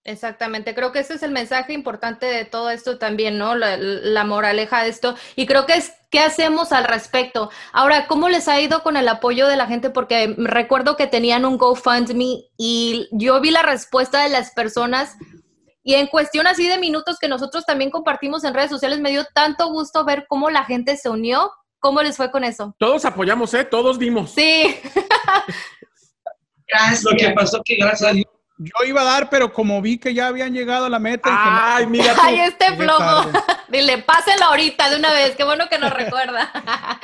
Exactamente, 0.05 0.73
creo 0.73 0.93
que 0.93 1.01
ese 1.01 1.15
es 1.15 1.25
el 1.25 1.33
mensaje 1.33 1.73
importante 1.73 2.27
de 2.27 2.45
todo 2.45 2.71
esto 2.71 2.97
también, 2.97 3.39
¿no? 3.39 3.57
La, 3.57 4.23
moraleja 4.23 4.85
de 4.85 4.91
esto. 4.91 5.17
Y 5.35 5.47
creo 5.47 5.67
que 5.67 5.75
es, 5.75 5.95
¿qué 6.13 6.21
hacemos 6.21 6.71
al 6.71 6.85
respecto? 6.85 7.51
Ahora, 7.73 8.07
¿cómo 8.07 8.29
les 8.29 8.47
ha 8.47 8.61
ido 8.61 8.85
con 8.85 8.97
el 8.97 9.09
apoyo 9.09 9.49
de 9.49 9.57
la 9.57 9.67
gente? 9.67 9.91
Porque 9.91 10.33
recuerdo 10.39 10.97
que 10.97 11.09
tenían 11.09 11.45
un 11.45 11.59
GoFundMe 11.59 12.45
y 12.57 13.09
yo 13.11 13.41
vi 13.41 13.51
la 13.51 13.63
respuesta 13.63 14.23
de 14.23 14.29
las 14.29 14.53
personas 14.53 15.17
y 15.87 15.95
en 15.95 16.09
cuestión 16.09 16.49
así 16.49 16.67
de 16.67 16.79
minutos 16.79 17.17
que 17.21 17.29
nosotros 17.29 17.65
también 17.65 17.93
compartimos 17.93 18.43
en 18.43 18.55
redes 18.55 18.71
sociales, 18.71 18.99
me 18.99 19.11
dio 19.11 19.25
tanto 19.33 19.71
gusto 19.71 20.05
ver 20.05 20.27
cómo 20.29 20.51
la 20.51 20.65
gente 20.65 20.97
se 20.97 21.09
unió. 21.09 21.53
¿Cómo 21.79 22.03
les 22.03 22.17
fue 22.17 22.33
con 22.33 22.43
eso? 22.43 22.75
Todos 22.77 23.05
apoyamos, 23.05 23.55
¿eh? 23.55 23.65
Todos 23.65 23.97
dimos. 23.97 24.33
Sí. 24.33 24.77
gracias. 26.67 27.05
Lo 27.05 27.13
que 27.13 27.31
pasó 27.31 27.63
que 27.65 27.77
gracias 27.77 28.11
a 28.11 28.13
Dios 28.15 28.27
yo 28.59 28.73
iba 28.85 29.03
a 29.03 29.05
dar, 29.05 29.31
pero 29.31 29.53
como 29.53 29.81
vi 29.81 29.97
que 29.99 30.13
ya 30.13 30.27
habían 30.27 30.53
llegado 30.53 30.87
a 30.87 30.91
la 30.91 30.99
meta. 30.99 31.29
Ay, 31.31 31.87
mira. 31.87 32.17
Ay, 32.21 32.41
este 32.41 32.75
flojo. 32.75 33.31
Dile, 33.69 33.99
páselo 33.99 34.47
ahorita 34.47 34.91
de 34.91 34.97
una 34.97 35.13
vez. 35.13 35.37
Qué 35.37 35.45
bueno 35.45 35.69
que 35.69 35.79
nos 35.79 35.93
recuerda. 35.93 36.51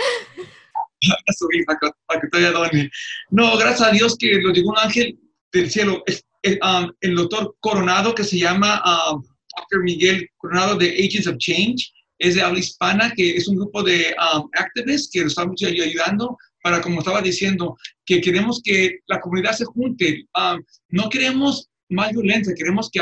que 2.71 2.91
No, 3.31 3.57
gracias 3.57 3.89
a 3.89 3.93
Dios 3.93 4.17
que 4.19 4.41
lo 4.41 4.53
llegó 4.53 4.71
un 4.71 4.79
ángel 4.79 5.21
del 5.53 5.71
cielo. 5.71 6.03
Um, 6.45 6.93
el, 7.01 7.15
doctor 7.15 7.55
Coronado, 7.61 8.15
que 8.15 8.25
se 8.25 8.39
llama 8.39 8.83
um, 8.85 9.23
Dr. 9.57 9.85
Miguel 9.85 10.29
Coronado 10.39 10.77
de 10.77 10.91
Agents 10.91 11.29
of 11.29 11.37
Change, 11.39 11.93
es 12.19 12.35
de 12.35 12.43
habla 12.43 12.59
hispana, 12.59 13.13
que 13.15 13.37
es 13.37 13.47
un 13.47 13.57
grupo 13.57 13.83
de 13.83 14.15
um, 14.19 14.49
activists 14.55 15.11
que 15.13 15.23
nos 15.23 15.33
estamos 15.33 15.63
ayudando 15.63 16.37
para, 16.63 16.81
como 16.81 16.99
estaba 16.99 17.23
diciendo, 17.23 17.77
que 18.05 18.21
queremos 18.21 18.61
que 18.63 18.99
la 19.07 19.21
comunidad 19.21 19.53
se 19.53 19.65
junte. 19.65 20.25
no 20.89 21.09
queremos 21.09 21.69
más 21.89 22.11
violencia, 22.11 22.55
queremos 22.57 22.91
que 22.91 23.01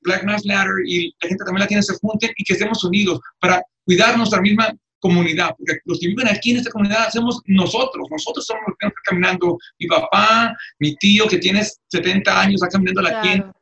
Black 0.00 0.24
Lives 0.24 0.46
Matter 0.46 0.74
y 0.86 1.14
la 1.22 1.28
gente 1.28 1.44
también 1.44 1.60
la 1.60 1.66
tiene 1.66 1.82
se 1.82 1.94
junten 1.94 2.30
y 2.36 2.44
que 2.44 2.54
estemos 2.54 2.82
unidos 2.84 3.20
para 3.40 3.62
cuidar 3.84 4.16
nuestra 4.16 4.40
misma 4.40 4.74
comunidad, 5.04 5.54
porque 5.58 5.80
los 5.84 6.00
que 6.00 6.08
viven 6.08 6.28
aquí 6.28 6.52
en 6.52 6.56
esta 6.56 6.70
comunidad 6.70 7.08
hacemos 7.08 7.42
nosotros, 7.44 8.08
nosotros 8.10 8.46
somos 8.46 8.62
los 8.68 8.76
que 8.78 8.86
están 8.86 9.02
caminando, 9.04 9.58
mi 9.78 9.86
papá, 9.86 10.56
mi 10.78 10.96
tío 10.96 11.28
que 11.28 11.36
tiene 11.36 11.62
70 11.88 12.40
años 12.40 12.54
está 12.54 12.68
caminando 12.68 13.02
la 13.02 13.20
tienda 13.20 13.52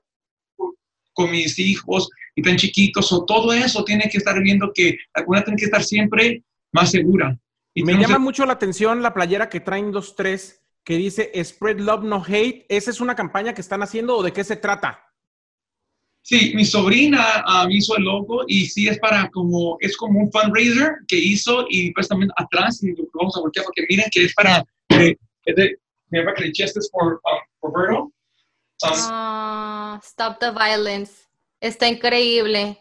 con 1.13 1.33
mis 1.33 1.59
hijos 1.59 2.09
y 2.37 2.43
tan 2.43 2.57
chiquitos, 2.57 3.13
o 3.13 3.25
todo 3.25 3.53
eso 3.53 3.83
tiene 3.83 4.09
que 4.09 4.19
estar 4.19 4.41
viendo 4.41 4.71
que 4.73 4.97
la 5.17 5.25
comunidad 5.25 5.47
tiene 5.47 5.59
que 5.59 5.65
estar 5.65 5.83
siempre 5.83 6.45
más 6.71 6.93
segura. 6.93 7.37
Y 7.75 7.83
me 7.83 7.95
llama 7.95 8.21
mucho 8.21 8.47
la 8.47 8.53
atención 8.53 9.03
la 9.03 9.13
playera 9.13 9.49
que 9.49 9.59
traen 9.59 9.91
dos, 9.91 10.15
tres, 10.15 10.63
que 10.85 10.97
dice 10.97 11.33
Spread 11.43 11.81
Love 11.81 12.05
No 12.05 12.23
Hate. 12.25 12.67
¿Esa 12.69 12.93
es 12.93 13.01
una 13.01 13.17
campaña 13.17 13.53
que 13.53 13.63
están 13.63 13.83
haciendo 13.83 14.17
o 14.17 14.23
de 14.23 14.33
qué 14.33 14.45
se 14.45 14.55
trata? 14.55 15.12
Sí, 16.23 16.53
mi 16.55 16.65
sobrina 16.65 17.45
uh, 17.47 17.69
hizo 17.69 17.97
el 17.97 18.05
logo 18.05 18.45
y 18.47 18.67
sí 18.67 18.89
es 18.89 18.99
para 19.01 19.29
como, 19.31 19.77
es 19.81 19.97
como 19.97 20.21
un 20.21 20.31
fundraiser 20.31 20.93
que 21.09 21.19
hizo 21.19 21.67
y 21.69 21.93
pues 21.93 22.07
también 22.07 22.31
atrás, 22.37 22.83
y 22.83 22.93
lo 22.93 23.05
vamos 23.15 23.37
a 23.37 23.41
voltear 23.41 23.65
porque 23.67 23.85
miren 23.89 24.07
que 24.13 24.25
es 24.25 24.35
para, 24.35 24.65
eh, 24.91 25.17
es 25.45 25.57
de, 25.57 25.77
que 26.11 26.53
Justice 26.57 26.89
for, 26.93 27.21
um, 27.25 27.71
Roberto. 27.71 28.03
Um, 28.85 28.91
ah, 28.93 30.01
stop 30.05 30.39
the 30.39 30.53
violence. 30.53 31.13
Está 31.61 31.89
increíble. 31.89 32.79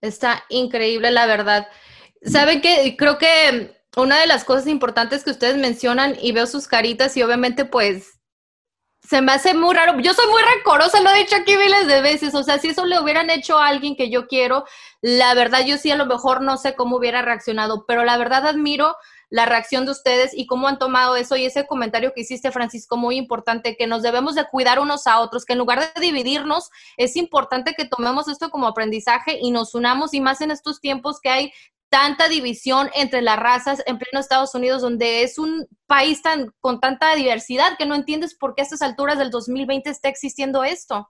Está 0.00 0.44
increíble, 0.48 1.10
la 1.10 1.26
verdad. 1.26 1.68
¿Saben 2.22 2.60
qué? 2.60 2.96
Creo 2.98 3.18
que 3.18 3.72
una 3.96 4.20
de 4.20 4.26
las 4.26 4.44
cosas 4.44 4.66
importantes 4.66 5.24
que 5.24 5.30
ustedes 5.30 5.56
mencionan 5.56 6.16
y 6.20 6.32
veo 6.32 6.46
sus 6.46 6.66
caritas 6.66 7.16
y 7.16 7.22
obviamente 7.22 7.64
pues 7.64 8.18
se 9.12 9.20
me 9.20 9.32
hace 9.32 9.52
muy 9.52 9.74
raro. 9.74 10.00
Yo 10.00 10.14
soy 10.14 10.26
muy 10.30 10.40
rencorosa, 10.40 11.02
lo 11.02 11.10
he 11.10 11.18
dicho 11.18 11.36
aquí 11.36 11.54
miles 11.54 11.86
de 11.86 12.00
veces. 12.00 12.34
O 12.34 12.42
sea, 12.42 12.58
si 12.58 12.68
eso 12.68 12.86
le 12.86 12.98
hubieran 12.98 13.28
hecho 13.28 13.58
a 13.58 13.66
alguien 13.66 13.94
que 13.94 14.08
yo 14.08 14.26
quiero, 14.26 14.64
la 15.02 15.34
verdad 15.34 15.66
yo 15.66 15.76
sí 15.76 15.90
a 15.90 15.96
lo 15.96 16.06
mejor 16.06 16.40
no 16.40 16.56
sé 16.56 16.74
cómo 16.74 16.96
hubiera 16.96 17.20
reaccionado, 17.20 17.84
pero 17.86 18.06
la 18.06 18.16
verdad 18.16 18.46
admiro 18.46 18.96
la 19.28 19.44
reacción 19.44 19.84
de 19.84 19.92
ustedes 19.92 20.32
y 20.34 20.46
cómo 20.46 20.66
han 20.66 20.78
tomado 20.78 21.16
eso 21.16 21.36
y 21.36 21.44
ese 21.44 21.66
comentario 21.66 22.12
que 22.14 22.22
hiciste, 22.22 22.52
Francisco, 22.52 22.96
muy 22.96 23.16
importante, 23.16 23.76
que 23.76 23.86
nos 23.86 24.02
debemos 24.02 24.34
de 24.34 24.46
cuidar 24.46 24.78
unos 24.78 25.06
a 25.06 25.20
otros, 25.20 25.44
que 25.44 25.52
en 25.52 25.58
lugar 25.58 25.80
de 25.80 26.00
dividirnos, 26.00 26.70
es 26.96 27.16
importante 27.16 27.74
que 27.74 27.86
tomemos 27.86 28.28
esto 28.28 28.48
como 28.48 28.66
aprendizaje 28.66 29.38
y 29.40 29.50
nos 29.50 29.74
unamos 29.74 30.14
y 30.14 30.20
más 30.20 30.40
en 30.40 30.50
estos 30.50 30.80
tiempos 30.80 31.18
que 31.20 31.30
hay 31.30 31.52
tanta 31.92 32.26
división 32.30 32.88
entre 32.94 33.20
las 33.20 33.38
razas 33.38 33.82
en 33.84 33.98
pleno 33.98 34.18
Estados 34.18 34.54
Unidos, 34.54 34.80
donde 34.80 35.22
es 35.22 35.38
un 35.38 35.66
país 35.86 36.22
tan 36.22 36.50
con 36.58 36.80
tanta 36.80 37.14
diversidad 37.14 37.76
que 37.76 37.84
no 37.84 37.94
entiendes 37.94 38.34
por 38.34 38.54
qué 38.54 38.62
a 38.62 38.64
estas 38.64 38.80
alturas 38.80 39.18
del 39.18 39.30
2020 39.30 39.90
está 39.90 40.08
existiendo 40.08 40.64
esto. 40.64 41.06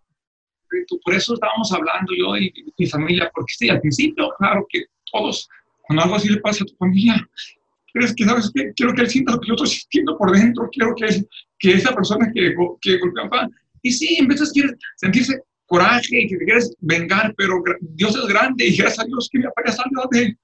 Por 1.04 1.14
eso 1.14 1.34
estábamos 1.34 1.72
hablando 1.72 2.12
yo 2.18 2.36
y 2.36 2.52
mi 2.76 2.86
familia, 2.86 3.30
porque 3.32 3.52
sí, 3.56 3.68
al 3.68 3.80
principio, 3.80 4.28
claro 4.38 4.66
que 4.68 4.86
todos, 5.12 5.48
cuando 5.82 6.02
algo 6.02 6.16
así 6.16 6.28
le 6.28 6.40
pasa 6.40 6.64
a 6.64 6.66
tu 6.66 6.74
familia, 6.74 7.14
pero 7.92 8.04
es 8.04 8.14
que, 8.16 8.24
¿sabes 8.24 8.50
qué? 8.52 8.72
Quiero 8.74 8.92
que 8.92 9.02
él 9.02 9.10
sienta 9.10 9.34
lo 9.34 9.40
que 9.40 9.48
yo 9.48 9.54
estoy 9.54 9.68
sintiendo 9.68 10.18
por 10.18 10.32
dentro, 10.32 10.68
quiero 10.72 10.96
que, 10.96 11.22
que 11.60 11.74
esa 11.74 11.94
persona 11.94 12.28
que, 12.34 12.56
que 12.80 12.98
golpea, 12.98 13.48
y 13.82 13.92
sí, 13.92 14.16
en 14.18 14.26
vez 14.26 14.40
de 14.40 14.76
sentirse 14.96 15.38
coraje 15.72 16.22
y 16.22 16.28
que 16.28 16.36
te 16.36 16.44
quieres 16.44 16.74
vengar, 16.80 17.32
pero 17.34 17.62
Dios 17.80 18.14
es 18.14 18.26
grande 18.26 18.66
y 18.66 18.76
gracias 18.76 19.00
a 19.00 19.06
Dios 19.06 19.28
que 19.32 19.38
mi 19.38 19.44
papá 19.44 19.62
ya 19.64 19.72
salió 19.72 20.02
de, 20.10 20.36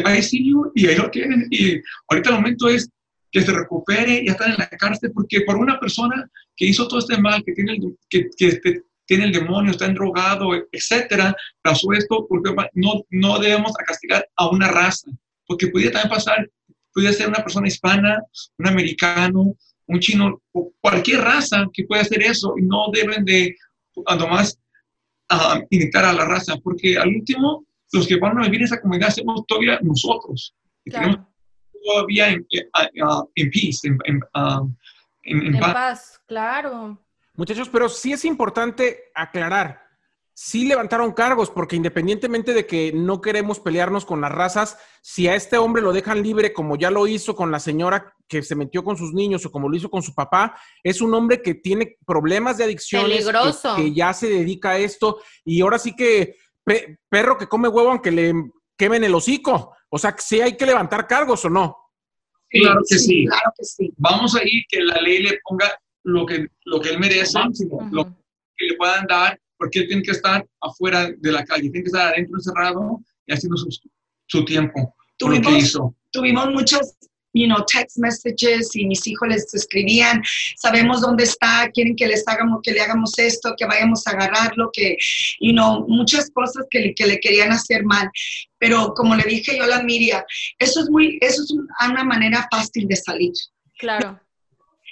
de 0.00 0.18
ICU 0.18 0.72
y 0.74 0.86
ahí 0.86 0.96
lo 0.96 1.10
tienen. 1.10 1.46
Y 1.50 1.80
ahorita 2.08 2.30
el 2.30 2.36
momento 2.36 2.68
es 2.68 2.88
que 3.30 3.42
se 3.42 3.52
recupere, 3.52 4.22
y 4.22 4.28
están 4.28 4.52
en 4.52 4.58
la 4.58 4.68
cárcel, 4.68 5.10
porque 5.12 5.40
por 5.40 5.56
una 5.56 5.80
persona 5.80 6.30
que 6.56 6.66
hizo 6.66 6.86
todo 6.86 7.00
este 7.00 7.18
mal, 7.18 7.42
que 7.44 7.52
tiene 7.52 7.72
el, 7.72 7.96
que, 8.08 8.28
que 8.36 8.46
este, 8.46 8.82
tiene 9.06 9.24
el 9.24 9.32
demonio, 9.32 9.72
está 9.72 9.88
drogado, 9.88 10.50
etcétera, 10.70 11.34
pasó 11.60 11.92
esto, 11.92 12.26
porque 12.28 12.54
no, 12.74 13.04
no 13.10 13.38
debemos 13.38 13.72
castigar 13.86 14.28
a 14.36 14.48
una 14.48 14.68
raza, 14.68 15.10
porque 15.46 15.66
podría 15.66 15.90
también 15.90 16.10
pasar, 16.10 16.48
podría 16.92 17.12
ser 17.12 17.28
una 17.28 17.42
persona 17.42 17.66
hispana, 17.66 18.22
un 18.58 18.68
americano, 18.68 19.56
un 19.86 20.00
chino, 20.00 20.40
o 20.52 20.72
cualquier 20.80 21.20
raza 21.20 21.66
que 21.72 21.84
pueda 21.84 22.02
hacer 22.02 22.22
eso, 22.22 22.54
y 22.56 22.62
no 22.62 22.86
deben 22.92 23.24
de, 23.24 23.56
nomás, 24.18 24.58
uh, 25.30 25.58
imitar 25.70 26.04
a 26.04 26.12
la 26.12 26.24
raza, 26.24 26.56
porque 26.62 26.96
al 26.96 27.08
último, 27.08 27.66
los 27.94 28.06
que 28.06 28.16
van 28.16 28.38
a 28.38 28.42
vivir 28.44 28.60
en 28.60 28.64
esa 28.64 28.80
comunidad 28.80 29.10
somos 29.10 29.46
todavía 29.46 29.78
nosotros. 29.82 30.54
todavía 31.84 32.30
en, 32.30 32.46
en, 32.50 33.50
peace, 33.50 33.88
en, 33.88 33.98
en 35.24 35.58
paz. 35.58 36.20
Claro. 36.26 36.98
Muchachos, 37.36 37.68
pero 37.68 37.88
sí 37.88 38.12
es 38.12 38.24
importante 38.24 39.10
aclarar, 39.14 39.80
sí 40.34 40.66
levantaron 40.66 41.12
cargos, 41.12 41.50
porque 41.50 41.76
independientemente 41.76 42.52
de 42.52 42.66
que 42.66 42.92
no 42.92 43.20
queremos 43.20 43.60
pelearnos 43.60 44.04
con 44.04 44.20
las 44.20 44.32
razas, 44.32 44.78
si 45.02 45.28
a 45.28 45.34
este 45.34 45.58
hombre 45.58 45.82
lo 45.82 45.92
dejan 45.92 46.22
libre, 46.22 46.52
como 46.52 46.76
ya 46.76 46.90
lo 46.90 47.06
hizo 47.06 47.34
con 47.34 47.50
la 47.50 47.60
señora 47.60 48.14
que 48.28 48.42
se 48.42 48.54
metió 48.54 48.84
con 48.84 48.96
sus 48.96 49.12
niños 49.12 49.44
o 49.46 49.52
como 49.52 49.68
lo 49.68 49.76
hizo 49.76 49.90
con 49.90 50.02
su 50.02 50.14
papá, 50.14 50.56
es 50.82 51.00
un 51.00 51.14
hombre 51.14 51.42
que 51.42 51.54
tiene 51.54 51.96
problemas 52.06 52.58
de 52.58 52.64
adicciones, 52.64 53.18
Peligroso. 53.18 53.76
Que, 53.76 53.82
que 53.82 53.92
ya 53.94 54.12
se 54.12 54.28
dedica 54.28 54.70
a 54.70 54.78
esto 54.78 55.20
y 55.44 55.60
ahora 55.60 55.78
sí 55.78 55.94
que 55.94 56.36
perro 57.08 57.38
que 57.38 57.46
come 57.46 57.68
huevo 57.68 57.90
aunque 57.90 58.10
le 58.10 58.32
quemen 58.76 59.04
el 59.04 59.14
hocico. 59.14 59.76
O 59.88 59.98
sea, 59.98 60.14
¿sí 60.18 60.40
hay 60.40 60.56
que 60.56 60.66
levantar 60.66 61.06
cargos 61.06 61.44
o 61.44 61.50
no? 61.50 61.76
claro 62.50 62.80
que 62.88 62.98
sí, 62.98 63.26
Claro 63.26 63.52
que 63.56 63.64
sí. 63.64 63.92
Vamos 63.96 64.34
a 64.36 64.40
ir 64.44 64.64
que 64.68 64.80
la 64.82 65.00
ley 65.00 65.22
le 65.22 65.38
ponga 65.44 65.76
lo 66.04 66.24
que, 66.26 66.46
lo 66.64 66.80
que 66.80 66.90
él 66.90 66.98
merece, 66.98 67.38
lo 67.90 68.04
que 68.56 68.66
le 68.66 68.76
puedan 68.76 69.06
dar, 69.06 69.40
porque 69.56 69.80
él 69.80 69.88
tiene 69.88 70.02
que 70.02 70.12
estar 70.12 70.46
afuera 70.60 71.10
de 71.16 71.32
la 71.32 71.44
calle, 71.44 71.70
tiene 71.70 71.82
que 71.82 71.88
estar 71.88 72.12
adentro 72.12 72.36
encerrado 72.36 73.00
y 73.26 73.32
haciendo 73.32 73.56
su, 73.56 73.68
su 74.26 74.44
tiempo. 74.44 74.94
Tuvimos, 75.16 75.44
lo 75.44 75.50
que 75.50 75.58
hizo. 75.58 75.94
tuvimos 76.10 76.50
muchos 76.50 76.96
you 77.34 77.46
know, 77.46 77.62
text 77.66 77.98
messages 77.98 78.74
y 78.74 78.86
mis 78.86 79.06
hijos 79.06 79.28
les 79.28 79.52
escribían, 79.52 80.22
sabemos 80.56 81.00
dónde 81.00 81.24
está, 81.24 81.68
quieren 81.74 81.96
que 81.96 82.06
les 82.06 82.26
hagamos, 82.26 82.60
que 82.62 82.72
le 82.72 82.80
hagamos 82.80 83.18
esto, 83.18 83.54
que 83.58 83.66
vayamos 83.66 84.06
a 84.06 84.12
agarrarlo, 84.12 84.70
que, 84.72 84.96
you 85.40 85.52
know, 85.52 85.84
muchas 85.88 86.30
cosas 86.30 86.64
que, 86.70 86.78
le, 86.80 86.94
que 86.94 87.06
le 87.06 87.18
querían 87.18 87.52
hacer 87.52 87.84
mal. 87.84 88.08
Pero 88.58 88.94
como 88.94 89.14
le 89.16 89.24
dije 89.24 89.56
yo 89.56 89.64
a 89.64 89.66
la 89.66 89.82
Miriam, 89.82 90.22
eso 90.58 90.80
es 90.80 90.88
muy, 90.88 91.18
eso 91.20 91.42
es 91.42 91.52
una 91.86 92.04
manera 92.04 92.48
fácil 92.50 92.86
de 92.86 92.96
salir. 92.96 93.32
Claro. 93.78 94.20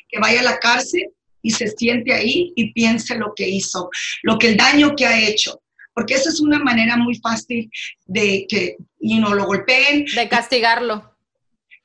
Que 0.08 0.18
vaya 0.18 0.40
a 0.40 0.44
la 0.44 0.58
cárcel 0.58 1.08
y 1.40 1.52
se 1.52 1.68
siente 1.68 2.12
ahí 2.12 2.52
y 2.56 2.72
piense 2.72 3.16
lo 3.16 3.32
que 3.34 3.48
hizo, 3.48 3.88
lo 4.22 4.36
que 4.36 4.48
el 4.48 4.56
daño 4.56 4.94
que 4.96 5.06
ha 5.06 5.18
hecho 5.26 5.60
porque 5.94 6.14
esa 6.14 6.30
es 6.30 6.40
una 6.40 6.58
manera 6.58 6.96
muy 6.96 7.18
fácil 7.18 7.70
de 8.06 8.46
que 8.48 8.78
you 8.98 9.18
know, 9.18 9.34
lo 9.34 9.44
golpeen. 9.44 10.06
De 10.06 10.26
castigarlo 10.26 11.11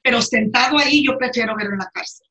pero 0.07 0.21
sentado 0.21 0.77
ahí 0.77 1.05
yo 1.05 1.17
prefiero 1.17 1.55
verlo 1.55 1.73
en 1.73 1.79
la 1.79 1.91
cárcel. 1.93 2.25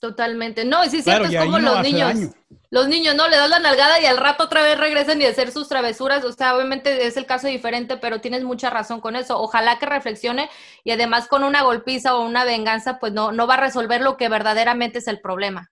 Totalmente. 0.00 0.64
No, 0.64 0.84
y 0.84 0.88
sí, 0.88 1.02
cierto, 1.02 1.28
es 1.28 1.36
como 1.36 1.58
los 1.58 1.82
niños. 1.82 2.30
Los 2.70 2.88
niños, 2.88 3.14
¿no? 3.14 3.28
Le 3.28 3.36
das 3.36 3.48
la 3.48 3.60
nalgada 3.60 4.00
y 4.00 4.06
al 4.06 4.16
rato 4.16 4.44
otra 4.44 4.62
vez 4.62 4.78
regresan 4.78 5.20
y 5.20 5.26
hacer 5.26 5.52
sus 5.52 5.68
travesuras. 5.68 6.24
O 6.24 6.32
sea, 6.32 6.56
obviamente 6.56 7.06
es 7.06 7.16
el 7.16 7.24
caso 7.24 7.46
diferente, 7.46 7.98
pero 7.98 8.20
tienes 8.20 8.42
mucha 8.42 8.68
razón 8.68 9.00
con 9.00 9.16
eso. 9.16 9.38
Ojalá 9.38 9.78
que 9.78 9.86
reflexione 9.86 10.50
y 10.82 10.90
además 10.90 11.28
con 11.28 11.44
una 11.44 11.62
golpiza 11.62 12.16
o 12.16 12.26
una 12.26 12.44
venganza, 12.44 12.98
pues 12.98 13.12
no, 13.12 13.32
no 13.32 13.46
va 13.46 13.54
a 13.54 13.60
resolver 13.60 14.00
lo 14.00 14.16
que 14.16 14.28
verdaderamente 14.28 14.98
es 14.98 15.06
el 15.06 15.20
problema. 15.20 15.70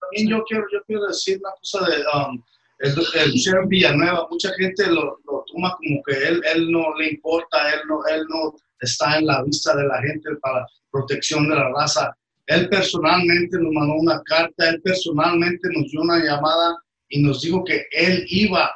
También 0.00 0.28
yo 0.28 0.44
quiero, 0.44 0.64
yo 0.72 0.82
quiero 0.86 1.06
decir 1.06 1.40
una 1.40 1.52
cosa 1.52 1.90
de 1.90 2.04
um, 2.14 2.42
el, 2.80 2.90
el 3.22 3.32
sheriff 3.32 3.68
Villanueva. 3.68 4.26
Mucha 4.30 4.52
gente 4.54 4.86
lo, 4.88 5.18
lo, 5.24 5.44
toma 5.50 5.74
como 5.76 6.02
que 6.02 6.12
él, 6.28 6.42
él 6.54 6.70
no 6.70 6.94
le 6.96 7.10
importa, 7.10 7.72
él 7.72 7.80
no, 7.88 8.04
él 8.06 8.26
no 8.28 8.54
está 8.84 9.18
en 9.18 9.26
la 9.26 9.42
vista 9.42 9.74
de 9.76 9.86
la 9.86 10.00
gente 10.02 10.30
para 10.40 10.66
protección 10.90 11.48
de 11.48 11.56
la 11.56 11.68
raza. 11.70 12.16
Él 12.46 12.68
personalmente 12.68 13.58
nos 13.58 13.72
mandó 13.72 13.94
una 13.94 14.22
carta, 14.22 14.68
él 14.68 14.80
personalmente 14.82 15.68
nos 15.74 15.90
dio 15.90 16.02
una 16.02 16.18
llamada 16.18 16.76
y 17.08 17.22
nos 17.22 17.42
dijo 17.42 17.64
que 17.64 17.86
él 17.90 18.24
iba 18.28 18.70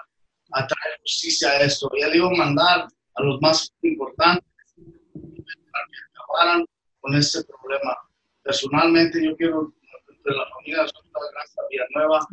a 0.53 0.67
traer 0.67 0.99
justicia 1.03 1.51
a 1.51 1.61
esto. 1.63 1.91
Y 1.97 2.03
él 2.03 2.17
iba 2.17 2.29
a 2.29 2.37
mandar 2.37 2.89
a 3.15 3.23
los 3.23 3.41
más 3.41 3.71
importantes 3.83 4.45
para 4.75 5.85
que 5.91 5.99
acabaran 6.15 6.67
con 7.01 7.15
este 7.15 7.45
problema. 7.45 7.97
Personalmente 8.43 9.23
yo 9.23 9.37
quiero 9.37 9.73
de 10.25 10.37
la 10.37 10.47
familia 10.51 10.83
de 10.83 10.91
Granja 11.33 11.63
Villanueva 11.71 12.27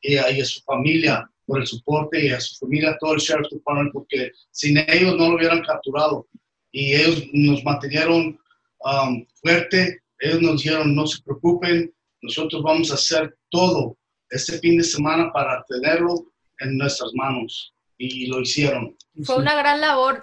y 0.00 0.16
a, 0.16 0.30
y 0.30 0.40
a 0.40 0.44
su 0.44 0.60
familia 0.62 1.28
por 1.46 1.60
el 1.60 1.66
soporte 1.66 2.26
y 2.26 2.30
a 2.30 2.40
su 2.40 2.56
familia, 2.58 2.96
todo 3.00 3.14
el 3.14 3.20
Sheriff's 3.20 3.50
Department, 3.50 3.92
porque 3.92 4.30
sin 4.50 4.78
ellos 4.78 5.16
no 5.16 5.30
lo 5.30 5.36
hubieran 5.36 5.62
capturado 5.62 6.26
y 6.72 6.94
ellos 6.94 7.24
nos 7.32 7.62
mantuvieron 7.64 8.38
um, 8.80 9.26
fuerte, 9.40 10.02
ellos 10.18 10.42
nos 10.42 10.62
dijeron 10.62 10.94
no 10.94 11.06
se 11.06 11.22
preocupen, 11.22 11.92
nosotros 12.22 12.62
vamos 12.62 12.90
a 12.90 12.94
hacer 12.94 13.36
todo 13.50 13.96
este 14.30 14.58
fin 14.58 14.78
de 14.78 14.84
semana 14.84 15.30
para 15.32 15.62
tenerlo 15.68 16.32
en 16.60 16.78
nuestras 16.78 17.10
manos 17.14 17.74
y 17.98 18.26
lo 18.26 18.40
hicieron. 18.40 18.96
Fue 19.24 19.36
una 19.36 19.54
gran 19.54 19.80
labor. 19.80 20.22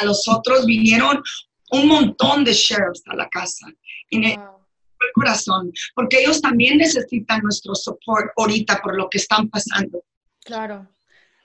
A 0.00 0.04
los 0.04 0.26
otros 0.26 0.64
vinieron 0.64 1.22
un 1.70 1.88
montón 1.88 2.44
de 2.44 2.52
sheriffs 2.52 3.02
a 3.06 3.14
la 3.14 3.28
casa. 3.28 3.66
En 4.10 4.24
el, 4.24 4.38
corazón, 5.14 5.72
porque 5.94 6.20
ellos 6.20 6.42
también 6.42 6.76
necesitan 6.76 7.40
nuestro 7.42 7.74
soporte 7.74 8.30
ahorita 8.36 8.82
por 8.82 8.96
lo 8.96 9.08
que 9.08 9.16
están 9.16 9.48
pasando. 9.48 10.04
Claro. 10.44 10.86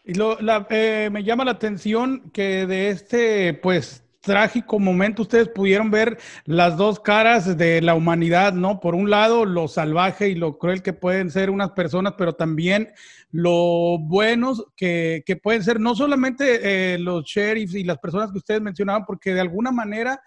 Y 0.04 0.14
lo, 0.14 0.38
eh, 0.70 1.10
me 1.10 1.24
llama 1.24 1.46
la 1.46 1.52
atención 1.52 2.30
que 2.32 2.68
de 2.68 2.90
este, 2.90 3.54
pues, 3.54 4.04
trágico 4.26 4.80
momento 4.80 5.22
ustedes 5.22 5.48
pudieron 5.48 5.92
ver 5.92 6.18
las 6.46 6.76
dos 6.76 7.00
caras 7.00 7.58
de 7.58 7.82
la 7.82 7.94
humanidad, 7.94 8.54
¿no? 8.54 8.80
Por 8.80 8.96
un 8.96 9.10
lado, 9.10 9.46
lo 9.46 9.68
salvaje 9.68 10.30
y 10.30 10.36
lo 10.36 10.58
cruel 10.58 10.82
que 10.82 10.94
pueden 10.94 11.30
ser 11.32 11.50
unas 11.50 11.72
personas, 11.72 12.16
pero 12.18 12.34
también 12.34 12.90
lo 13.32 13.98
buenos 14.00 14.66
que, 14.76 15.24
que 15.26 15.36
pueden 15.36 15.64
ser 15.64 15.80
no 15.80 15.96
solamente 15.96 16.94
eh, 16.94 16.98
los 16.98 17.26
sheriffs 17.26 17.76
y 17.76 17.84
las 17.84 18.00
personas 18.00 18.32
que 18.32 18.40
ustedes 18.40 18.62
mencionaban, 18.62 19.06
porque 19.06 19.34
de 19.34 19.42
alguna 19.42 19.72
manera 19.72 20.22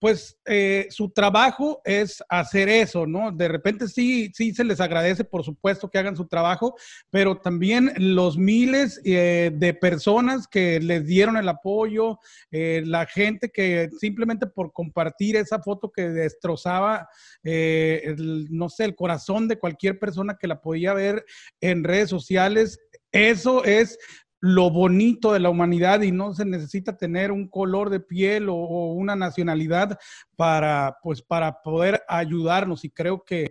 pues 0.00 0.38
eh, 0.46 0.86
su 0.90 1.10
trabajo 1.10 1.80
es 1.84 2.22
hacer 2.28 2.68
eso, 2.68 3.06
¿no? 3.06 3.32
De 3.32 3.48
repente 3.48 3.88
sí, 3.88 4.30
sí 4.32 4.54
se 4.54 4.64
les 4.64 4.80
agradece, 4.80 5.24
por 5.24 5.44
supuesto, 5.44 5.90
que 5.90 5.98
hagan 5.98 6.16
su 6.16 6.26
trabajo, 6.26 6.76
pero 7.10 7.38
también 7.38 7.92
los 7.96 8.38
miles 8.38 9.00
eh, 9.04 9.50
de 9.52 9.74
personas 9.74 10.46
que 10.46 10.78
les 10.80 11.04
dieron 11.04 11.36
el 11.36 11.48
apoyo, 11.48 12.18
eh, 12.50 12.82
la 12.84 13.06
gente 13.06 13.50
que 13.50 13.90
simplemente 13.98 14.46
por 14.46 14.72
compartir 14.72 15.36
esa 15.36 15.60
foto 15.60 15.90
que 15.90 16.08
destrozaba, 16.08 17.08
no 17.42 18.68
sé, 18.68 18.84
el 18.84 18.94
corazón 18.94 19.48
de 19.48 19.58
cualquier 19.58 19.98
persona 19.98 20.36
que 20.38 20.46
la 20.46 20.60
podía 20.60 20.94
ver 20.94 21.24
en 21.60 21.82
redes 21.82 22.10
sociales, 22.10 22.78
eso 23.10 23.64
es 23.64 23.98
lo 24.40 24.70
bonito 24.70 25.32
de 25.32 25.40
la 25.40 25.50
humanidad 25.50 26.02
y 26.02 26.12
no 26.12 26.32
se 26.32 26.44
necesita 26.44 26.96
tener 26.96 27.32
un 27.32 27.48
color 27.48 27.90
de 27.90 28.00
piel 28.00 28.48
o, 28.48 28.54
una 28.92 29.16
nacionalidad 29.16 29.98
para, 30.36 30.96
pues, 31.02 31.22
para 31.22 31.60
poder 31.62 32.02
ayudarnos. 32.08 32.84
Y 32.84 32.90
creo 32.90 33.24
que 33.24 33.50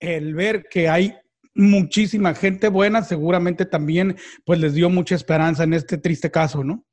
el 0.00 0.34
ver 0.34 0.66
que 0.70 0.88
hay 0.88 1.14
muchísima 1.54 2.34
gente 2.34 2.68
buena, 2.68 3.02
seguramente 3.02 3.64
también 3.64 4.16
pues 4.44 4.60
les 4.60 4.74
dio 4.74 4.88
mucha 4.90 5.16
esperanza 5.16 5.64
en 5.64 5.74
este 5.74 5.98
triste 5.98 6.30
caso, 6.30 6.62
¿no? 6.62 6.84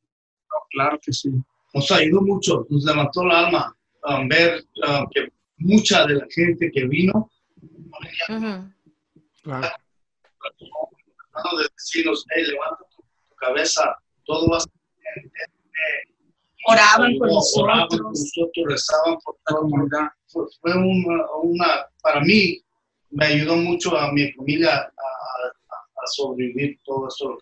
claro 0.72 1.00
que 1.02 1.14
sí. 1.14 1.30
Nos 1.74 1.92
ayudó 1.92 2.22
mucho, 2.22 2.66
nos 2.70 2.84
levantó 2.86 3.22
el 3.24 3.32
alma 3.32 3.76
um, 4.04 4.28
ver 4.28 4.64
um, 4.88 5.08
que 5.14 5.30
mucha 5.58 6.06
de 6.06 6.16
la 6.16 6.26
gente 6.30 6.72
que 6.72 6.86
vino 6.88 7.30
claro. 9.44 9.68
de 11.58 11.68
decirnos, 11.78 12.26
hey, 12.36 12.44
levanta 12.48 12.86
cabeza, 13.46 13.98
todo 14.26 14.50
va 14.50 14.58
a 14.58 14.64
bien. 15.16 15.32
Oraban 16.68 17.18
por 17.18 17.28
nosotros. 17.28 18.02
nosotros, 18.02 18.66
rezaban 18.68 19.18
por 19.24 19.36
la 19.48 19.56
comunidad. 19.56 20.08
Fue, 20.28 20.74
una, 20.76 21.86
para 22.02 22.22
mí, 22.22 22.60
me 23.12 23.26
ayudó 23.26 23.56
mucho 23.56 23.96
a 23.98 24.12
mi 24.12 24.32
familia 24.34 24.78
a, 24.78 26.08
sobrevivir 26.08 26.80
todo 26.86 27.08
esto. 27.08 27.38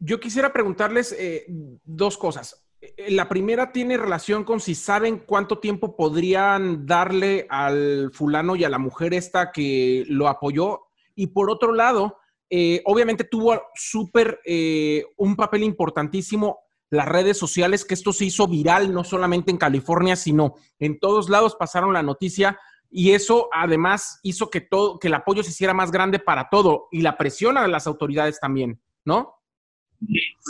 Yo 0.00 0.18
quisiera 0.18 0.52
preguntarles 0.52 1.14
eh, 1.16 1.46
dos 1.84 2.18
cosas. 2.18 2.64
Eh, 2.80 3.10
la 3.10 3.28
primera 3.28 3.70
tiene 3.70 3.96
relación 3.96 4.42
con 4.42 4.58
si 4.58 4.74
saben 4.74 5.18
cuánto 5.18 5.58
tiempo 5.58 5.96
podrían 5.96 6.86
darle 6.86 7.46
al 7.48 8.10
fulano 8.12 8.56
y 8.56 8.64
a 8.64 8.68
la 8.68 8.78
mujer 8.78 9.14
esta 9.14 9.52
que 9.52 10.04
lo 10.08 10.26
apoyó. 10.26 10.82
Y 11.14 11.28
por 11.28 11.50
otro 11.50 11.72
lado, 11.72 12.18
eh, 12.54 12.82
obviamente 12.84 13.24
tuvo 13.24 13.62
súper 13.74 14.38
eh, 14.44 15.06
un 15.16 15.36
papel 15.36 15.62
importantísimo 15.62 16.58
las 16.90 17.08
redes 17.08 17.38
sociales, 17.38 17.86
que 17.86 17.94
esto 17.94 18.12
se 18.12 18.26
hizo 18.26 18.46
viral 18.46 18.92
no 18.92 19.04
solamente 19.04 19.50
en 19.50 19.56
California, 19.56 20.16
sino 20.16 20.56
en 20.78 21.00
todos 21.00 21.30
lados 21.30 21.56
pasaron 21.58 21.94
la 21.94 22.02
noticia 22.02 22.58
y 22.90 23.12
eso 23.12 23.48
además 23.54 24.20
hizo 24.22 24.50
que 24.50 24.60
todo, 24.60 24.98
que 24.98 25.08
el 25.08 25.14
apoyo 25.14 25.42
se 25.42 25.48
hiciera 25.48 25.72
más 25.72 25.90
grande 25.90 26.18
para 26.18 26.50
todo 26.50 26.88
y 26.92 27.00
la 27.00 27.16
presión 27.16 27.56
a 27.56 27.66
las 27.66 27.86
autoridades 27.86 28.38
también, 28.38 28.78
¿no? 29.06 29.32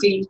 Sí. 0.00 0.28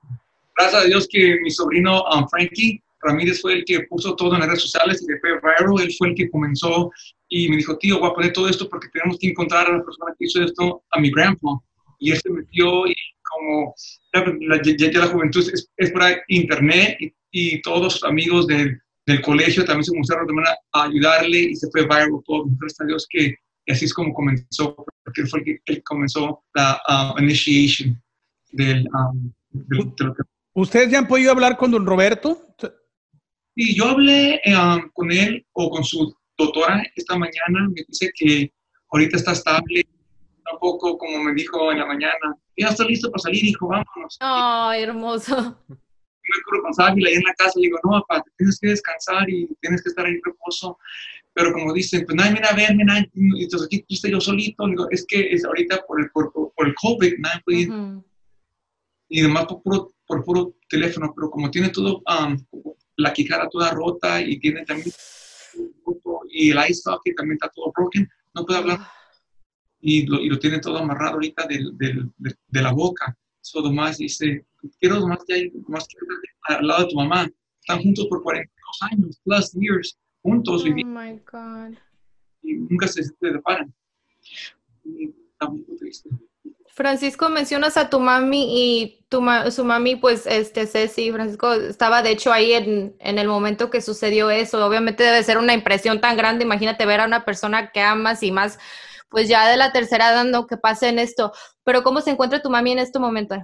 Gracias 0.55 0.83
a 0.83 0.85
Dios 0.85 1.09
que 1.11 1.39
mi 1.41 1.51
sobrino 1.51 2.05
um, 2.05 2.29
Frankie 2.29 2.83
Ramírez 3.01 3.41
fue 3.41 3.55
el 3.55 3.65
que 3.65 3.81
puso 3.89 4.15
todo 4.15 4.35
en 4.35 4.41
las 4.41 4.49
redes 4.49 4.63
sociales 4.65 5.03
y 5.03 5.07
después 5.07 5.41
viral, 5.41 5.81
él 5.81 5.91
fue 5.97 6.09
el 6.09 6.15
que 6.17 6.31
comenzó 6.31 6.91
y 7.35 7.49
me 7.49 7.57
dijo, 7.57 7.79
tío, 7.79 7.99
voy 7.99 8.11
a 8.11 8.13
poner 8.13 8.33
todo 8.35 8.47
esto 8.47 8.69
porque 8.69 8.89
tenemos 8.93 9.19
que 9.19 9.29
encontrar 9.29 9.67
a 9.67 9.79
la 9.79 9.83
persona 9.83 10.15
que 10.19 10.27
hizo 10.27 10.43
esto, 10.43 10.83
a 10.91 11.01
mi 11.01 11.11
grandpa. 11.11 11.49
Y 11.99 12.11
él 12.11 12.21
se 12.21 12.29
metió 12.29 12.87
y 12.87 12.95
como 13.23 13.75
la, 14.13 14.61
ya, 14.63 15.01
la 15.01 15.07
juventud 15.07 15.41
es, 15.41 15.67
es 15.79 15.91
por 15.93 16.03
internet 16.29 16.99
y, 17.31 17.63
todos 17.63 17.95
sus 17.95 18.05
amigos 18.05 18.47
del, 18.47 18.79
del 19.07 19.23
colegio 19.23 19.65
también 19.65 19.85
se 19.85 19.97
mostraron 19.97 20.27
de 20.27 20.35
manera 20.35 20.59
a 20.73 20.85
ayudarle 20.85 21.39
y 21.39 21.57
se 21.57 21.71
fue 21.71 21.85
viral 21.85 22.11
todo. 22.27 22.45
Gracias 22.61 22.81
a 22.83 22.85
Dios 22.85 23.07
que 23.09 23.35
así 23.67 23.87
es 23.87 23.95
como 23.95 24.13
comenzó, 24.13 24.77
porque 25.03 25.25
fue 25.25 25.41
el 25.41 25.61
que, 25.65 25.83
comenzó 25.85 26.45
la 26.53 26.83
uh, 26.87 27.19
initiation 27.19 27.99
del, 28.51 28.87
um, 28.89 29.33
del, 29.49 29.95
¿Ustedes 30.53 30.91
ya 30.91 30.99
han 30.99 31.09
podido 31.09 31.33
hablar 31.33 31.57
con 31.57 31.71
don 31.71 31.87
Roberto? 31.87 32.55
Y 33.55 33.75
yo 33.75 33.87
hablé 33.87 34.39
eh, 34.45 34.55
um, 34.55 34.91
con 34.93 35.11
él 35.11 35.47
o 35.53 35.71
con 35.71 35.83
su 35.83 36.15
doctora 36.45 36.83
esta 36.97 37.17
mañana, 37.17 37.69
me 37.69 37.83
dice 37.87 38.11
que 38.15 38.53
ahorita 38.91 39.17
está 39.17 39.33
estable, 39.33 39.87
tampoco, 40.45 40.99
como 40.99 41.23
me 41.23 41.35
dijo 41.35 41.73
en 41.73 41.79
la 41.79 41.87
mañana, 41.87 42.37
ya 42.57 42.69
está 42.69 42.85
listo 42.85 43.11
para 43.11 43.23
salir, 43.23 43.45
hijo, 43.45 43.69
vámonos. 43.69 44.17
Ay, 44.21 44.83
hermoso. 44.83 45.37
Me 45.69 46.39
acuerdo 46.41 46.63
con 46.63 46.75
Sábila 46.75 47.09
ahí 47.09 47.17
en 47.17 47.23
la 47.25 47.35
casa, 47.35 47.53
le 47.57 47.63
digo, 47.63 47.79
no, 47.85 48.05
papá, 48.07 48.25
tienes 48.37 48.59
que 48.61 48.69
descansar 48.69 49.29
y 49.29 49.49
tienes 49.61 49.83
que 49.83 49.89
estar 49.89 50.07
ahí 50.07 50.13
en 50.13 50.21
reposo. 50.25 50.79
Pero 51.35 51.53
como 51.53 51.73
dicen, 51.73 52.05
pues 52.05 52.15
nadie 52.15 52.33
viene 52.33 52.47
a 52.47 52.55
verme, 52.55 52.85
nadie, 52.85 53.11
entonces 53.15 53.67
aquí 53.67 53.85
estoy 53.89 54.13
yo 54.13 54.21
solito. 54.21 54.67
Digo, 54.67 54.87
es 54.91 55.05
que 55.07 55.33
es 55.33 55.45
ahorita 55.45 55.85
por 55.87 56.01
el, 56.01 56.11
por, 56.11 56.33
por 56.33 56.67
el 56.67 56.75
COVID, 56.75 57.15
nadie 57.19 57.41
puede 57.45 57.59
ir. 57.59 57.73
Y 59.09 59.21
además 59.21 59.47
por 59.47 59.63
puro, 59.63 59.93
por 60.07 60.25
puro 60.25 60.55
teléfono, 60.69 61.13
pero 61.15 61.31
como 61.31 61.51
tiene 61.51 61.71
todo, 61.71 62.03
um, 62.07 62.37
la 62.97 63.13
quicara 63.13 63.49
toda 63.49 63.71
rota 63.71 64.21
y 64.21 64.39
tiene 64.39 64.65
también, 64.65 64.93
y 66.31 66.51
el 66.51 66.59
eye 66.59 66.75
que 67.05 67.15
también 67.15 67.35
está 67.41 67.51
todo 67.55 67.73
broken, 67.75 68.09
no 68.35 68.45
puede 68.47 68.59
hablar. 68.59 68.81
Y 69.81 70.07
lo, 70.07 70.21
y 70.21 70.29
lo 70.29 70.39
tiene 70.39 70.61
todo 70.61 70.79
amarrado 70.79 71.15
ahorita 71.15 71.47
del, 71.47 71.77
del, 71.77 72.11
de, 72.17 72.35
de, 72.49 72.63
la 72.63 72.73
boca. 72.73 73.17
Eso 73.43 73.73
más 73.73 73.99
dice, 73.99 74.47
quiero 74.79 75.01
nomás 75.01 75.25
que 75.27 75.35
hay, 75.35 75.51
nomás 75.51 75.87
quiero 75.89 76.07
al 76.43 76.67
lado 76.67 76.85
de 76.85 76.91
tu 76.91 76.97
mamá. 76.97 77.29
Están 77.61 77.83
juntos 77.83 78.07
por 78.09 78.23
42 78.23 78.79
años, 78.93 79.21
plus 79.25 79.53
years, 79.53 79.99
juntos 80.23 80.63
Oh 80.63 80.65
viviendo. 80.65 81.01
my 81.01 81.21
God. 81.31 81.77
Y 82.43 82.55
nunca 82.55 82.89
se 82.89 83.03
separan. 83.05 83.75
Y 84.85 85.07
está 85.33 85.49
muy 85.49 85.63
triste. 85.79 86.11
Francisco, 86.75 87.29
mencionas 87.29 87.77
a 87.77 87.91
tu 87.91 88.01
mami 88.01 88.47
y 88.49 89.05
tu 89.11 89.21
ma 89.21 89.51
su 89.51 89.63
mami, 89.63 89.97
pues, 89.97 90.27
este, 90.27 90.67
Ceci, 90.67 91.13
Francisco, 91.13 91.53
estaba 91.53 92.03
de 92.03 92.13
hecho 92.13 92.33
ahí 92.33 92.55
en, 92.55 92.97
en, 92.99 93.19
el 93.19 93.29
momento 93.29 93.69
que 93.69 93.83
sucedió 93.83 94.31
eso. 94.31 94.67
Obviamente 94.67 95.05
debe 95.05 95.23
ser 95.23 95.37
una 95.37 95.53
impresión 95.53 96.01
tan 96.01 96.17
grande. 96.17 96.45
Imagínate 96.45 96.87
ver 96.87 97.01
a 97.01 97.05
una 97.05 97.27
persona 97.27 97.73
que 97.73 97.81
amas 97.81 98.23
y 98.23 98.33
más, 98.33 98.59
pues 99.11 99.29
ya 99.29 99.51
de 99.51 99.59
la 99.59 99.71
tercera 99.71 100.13
edad, 100.13 100.25
no, 100.25 100.47
que 100.47 100.57
pase 100.57 100.89
en 100.89 100.99
esto. 100.99 101.33
Pero 101.63 101.83
¿cómo 101.83 102.01
se 102.01 102.11
encuentra 102.11 102.41
tu 102.41 102.49
mami 102.49 102.73
en 102.73 102.79
este 102.79 102.99
momento? 102.99 103.37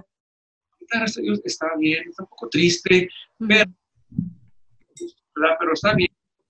Gracias 0.91 1.19
a 1.19 1.21
Dios 1.21 1.39
está 1.45 1.67
bien, 1.77 2.09
está 2.09 2.23
un 2.23 2.29
poco 2.29 2.49
triste, 2.49 3.07
uh 3.37 3.45
-huh. 3.45 3.47
pero, 3.47 3.71
pero, 5.59 5.73
está 5.73 5.93
bien. 5.93 6.09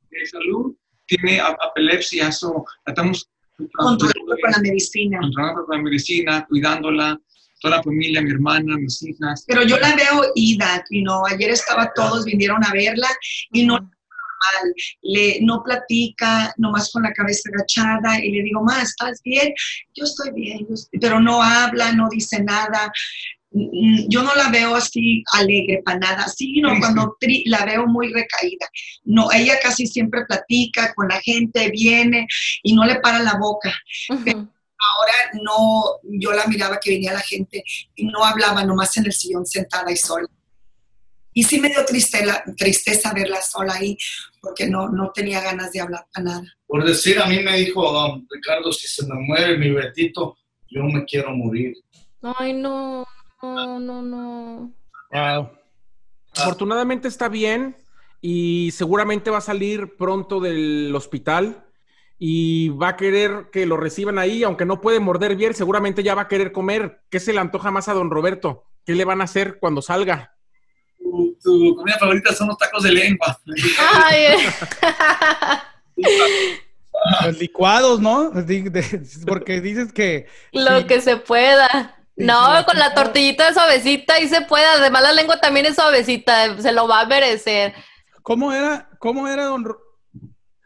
De 0.10 0.26
salud, 0.26 0.74
tiene 1.06 1.42
epilepsia, 1.76 2.32
so, 2.32 2.64
estamos 2.86 3.30
controlando 3.74 4.36
con 4.42 4.52
la 4.52 4.60
medicina. 4.60 5.20
Controlando 5.20 5.66
con 5.66 5.78
la 5.78 5.84
medicina, 5.84 6.46
cuidándola, 6.48 7.20
toda 7.62 7.78
la 7.78 7.84
familia, 7.84 8.22
mi 8.22 8.32
hermana, 8.32 8.78
mis 8.78 9.02
hijas. 9.04 9.44
Pero 9.48 9.64
yo 9.64 9.78
la 9.78 9.96
veo 9.96 10.32
ida, 10.36 10.84
you 10.90 11.04
know, 11.04 11.26
ayer 11.26 11.52
estaba 11.52 11.92
todos, 11.94 12.26
vinieron 12.26 12.64
a 12.64 12.72
verla 12.72 13.08
y 13.52 13.66
no 13.66 13.80
normal, 14.40 14.74
le, 15.02 15.40
no 15.42 15.64
platica, 15.64 16.54
nomás 16.58 16.92
con 16.92 17.04
la 17.04 17.14
cabeza 17.14 17.50
agachada 17.54 18.24
y 18.24 18.32
le 18.32 18.44
digo, 18.44 18.64
ma, 18.64 18.82
¿estás 18.82 19.22
bien? 19.24 19.54
Yo 19.96 20.06
estoy 20.06 20.32
bien, 20.32 20.60
yo 20.68 20.74
estoy... 20.74 21.00
pero 21.00 21.20
no 21.20 21.42
habla, 21.42 21.92
no 21.92 22.10
dice 22.10 22.42
nada. 22.44 22.92
Yo 23.52 24.22
no 24.22 24.36
la 24.36 24.50
veo 24.50 24.76
así 24.76 25.24
alegre 25.34 25.82
para 25.84 25.98
nada, 25.98 26.28
sí, 26.28 26.62
no, 26.62 26.78
cuando 26.80 27.18
tri, 27.20 27.44
la 27.46 27.66
veo 27.66 27.88
muy 27.88 28.14
recaída. 28.14 28.68
No, 29.04 29.32
ella 29.32 29.60
casi 29.62 29.88
siempre 29.88 30.26
platica 30.26 30.94
con 30.94 31.08
la 31.08 31.20
gente, 31.20 31.72
viene 31.72 32.28
y 32.62 32.74
no 32.74 32.86
le 32.86 33.00
para 33.00 33.20
la 33.20 33.38
boca. 33.40 33.74
Uh 34.10 34.14
-huh. 34.14 34.24
Pero 34.24 34.38
ahora 34.38 35.14
no, 35.44 35.84
yo 36.04 36.32
la 36.32 36.46
miraba 36.46 36.80
que 36.80 36.92
venía 36.92 37.12
la 37.14 37.22
gente 37.22 37.64
y 37.96 38.06
no 38.06 38.24
hablaba, 38.24 38.64
nomás 38.64 38.96
en 38.98 39.06
el 39.06 39.14
sillón 39.14 39.46
sentada 39.46 39.92
y 39.92 39.98
sola. 39.98 40.28
Y 41.34 41.44
sí 41.44 41.60
me 41.60 41.70
dio 41.70 41.86
tristeza, 41.86 42.44
tristeza 42.58 43.14
verla 43.14 43.42
sola 43.42 43.74
ahí, 43.76 43.98
porque 44.42 44.68
no, 44.68 44.90
no 44.90 45.12
tenía 45.12 45.42
ganas 45.42 45.72
de 45.72 45.82
hablar 45.82 46.06
para 46.14 46.26
nada. 46.26 46.58
Por 46.68 46.84
decir, 46.86 47.20
a 47.20 47.26
mí 47.26 47.40
me 47.40 47.58
dijo 47.58 47.80
um, 47.82 48.28
Ricardo, 48.30 48.72
si 48.72 48.88
se 48.88 49.06
me 49.06 49.16
muere 49.16 49.58
mi 49.58 49.70
Betito, 49.70 50.38
yo 50.70 50.84
me 50.84 51.06
quiero 51.06 51.36
morir. 51.36 51.74
Ay, 52.22 52.54
no. 52.54 53.06
No, 53.42 53.80
no, 53.80 54.02
no. 54.02 54.74
Wow. 55.12 55.50
Afortunadamente 56.36 57.08
está 57.08 57.30
bien 57.30 57.76
y 58.22 58.72
seguramente 58.72 59.30
va 59.30 59.38
a 59.38 59.42
salir 59.42 59.96
pronto 59.98 60.40
del 60.40 60.94
hospital 60.96 61.66
y 62.18 62.70
va 62.70 62.90
a 62.90 62.98
querer 62.98 63.50
que 63.52 63.66
lo 63.66 63.78
reciban 63.78 64.20
ahí, 64.20 64.44
aunque 64.44 64.66
no 64.66 64.82
puede 64.82 65.00
morder 65.00 65.36
bien, 65.38 65.54
seguramente 65.54 66.04
ya 66.04 66.16
va 66.16 66.24
a 66.24 66.28
querer 66.28 66.52
comer. 66.52 67.02
¿Qué 67.10 67.20
se 67.20 67.32
le 67.32 67.40
antoja 67.40 67.72
más 67.72 67.88
a 67.88 67.94
don 67.94 68.12
Roberto? 68.12 68.66
¿Qué 68.86 68.94
le 68.94 69.06
van 69.06 69.22
a 69.22 69.24
hacer 69.24 69.58
cuando 69.60 69.82
salga? 69.82 70.36
Tu, 70.98 71.38
tu 71.42 71.76
comida 71.78 71.98
favorita 71.98 72.34
son 72.34 72.50
los 72.50 72.58
tacos 72.58 72.84
de 72.84 72.92
lengua. 72.92 73.40
Ay, 74.04 74.36
Los 77.26 77.40
licuados, 77.40 78.02
¿no? 78.02 78.32
Porque 79.26 79.62
dices 79.62 79.94
que... 79.94 80.28
Lo 80.52 80.86
que 80.86 81.00
se 81.00 81.16
pueda. 81.16 81.99
No, 82.20 82.66
con 82.66 82.78
la 82.78 82.94
tortillita 82.94 83.54
suavecita 83.54 84.16
ahí 84.16 84.28
se 84.28 84.42
puede. 84.42 84.66
Además, 84.66 85.02
la 85.02 85.14
lengua 85.14 85.40
también 85.40 85.66
es 85.66 85.76
suavecita. 85.76 86.62
Se 86.62 86.72
lo 86.72 86.88
va 86.88 87.02
a 87.02 87.06
merecer. 87.06 87.74
¿Cómo 88.22 88.52
era, 88.52 88.90
cómo 89.00 89.28
era 89.28 89.46
don... 89.46 89.66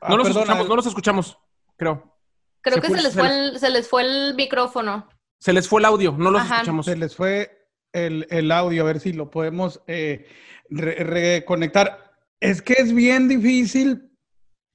Ah, 0.02 0.10
no, 0.10 0.18
los 0.18 0.30
escuchamos, 0.30 0.68
no 0.68 0.76
los 0.76 0.86
escuchamos, 0.86 1.38
creo. 1.78 2.18
Creo 2.62 2.76
se 2.76 2.82
que 2.82 2.88
fue, 2.88 2.98
se, 2.98 3.04
les 3.04 3.14
fue 3.14 3.28
el, 3.28 3.60
se 3.60 3.70
les 3.70 3.88
fue 3.88 4.02
el 4.02 4.36
micrófono. 4.36 5.08
Se 5.40 5.54
les 5.54 5.68
fue 5.68 5.80
el 5.80 5.86
audio, 5.86 6.16
no 6.18 6.32
los 6.32 6.42
Ajá. 6.42 6.56
escuchamos. 6.56 6.86
Se 6.86 6.96
les 6.98 7.16
fue 7.16 7.70
el, 7.94 8.28
el, 8.30 8.52
audio, 8.52 8.84
a 8.84 8.86
ver 8.86 9.00
si 9.00 9.14
lo 9.14 9.30
podemos 9.30 9.82
eh, 9.88 10.28
re, 10.70 10.96
reconectar. 11.04 12.12
Es 12.40 12.62
que 12.62 12.74
es 12.74 12.94
bien 12.94 13.30
difícil 13.30 14.12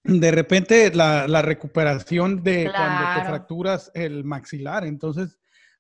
de 0.05 0.31
repente 0.31 0.95
la, 0.95 1.29
la 1.29 1.43
recuperación 1.43 2.43
de 2.43 2.65
claro. 2.65 2.79
cuando 2.79 3.21
te 3.21 3.29
fracturas 3.29 3.91
el 3.95 4.25
maxilar. 4.25 4.87
Entonces, 4.87 5.39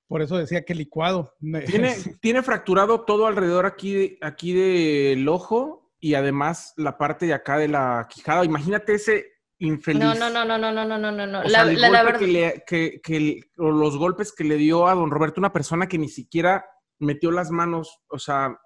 por 0.09 0.23
eso 0.23 0.37
decía 0.37 0.65
que 0.65 0.75
licuado. 0.75 1.35
Tiene, 1.67 1.95
tiene 2.21 2.43
fracturado 2.43 3.03
todo 3.03 3.27
alrededor 3.27 3.67
aquí, 3.67 4.19
aquí 4.21 4.53
del 4.53 5.29
ojo 5.29 5.93
y 6.01 6.15
además 6.15 6.73
la 6.77 6.97
parte 6.97 7.27
de 7.27 7.35
acá 7.35 7.59
de 7.59 7.69
la 7.69 8.09
quijada. 8.11 8.45
Imagínate 8.45 8.95
ese 8.95 9.27
infeliz. 9.59 10.03
No, 10.03 10.15
no, 10.15 10.31
no, 10.31 10.45
no, 10.45 10.59
no, 10.59 10.73
no, 10.73 10.99
no, 10.99 11.13
no, 11.13 11.27
no. 11.27 11.41
O 11.41 11.49
sea, 11.49 11.65
la, 11.65 11.73
la, 11.73 11.89
la 11.91 12.03
verdad... 12.03 12.19
que, 12.19 12.27
le, 12.27 12.65
que, 12.67 13.01
que 13.03 13.41
los 13.57 13.97
golpes 13.97 14.33
que 14.33 14.45
le 14.45 14.57
dio 14.57 14.89
a 14.89 14.95
don 14.95 15.11
Roberto, 15.11 15.41
una 15.41 15.53
persona 15.53 15.87
que 15.87 15.99
ni 15.99 16.09
siquiera 16.09 16.65
metió 16.99 17.31
las 17.31 17.51
manos, 17.51 18.01
o 18.09 18.19
sea, 18.19 18.57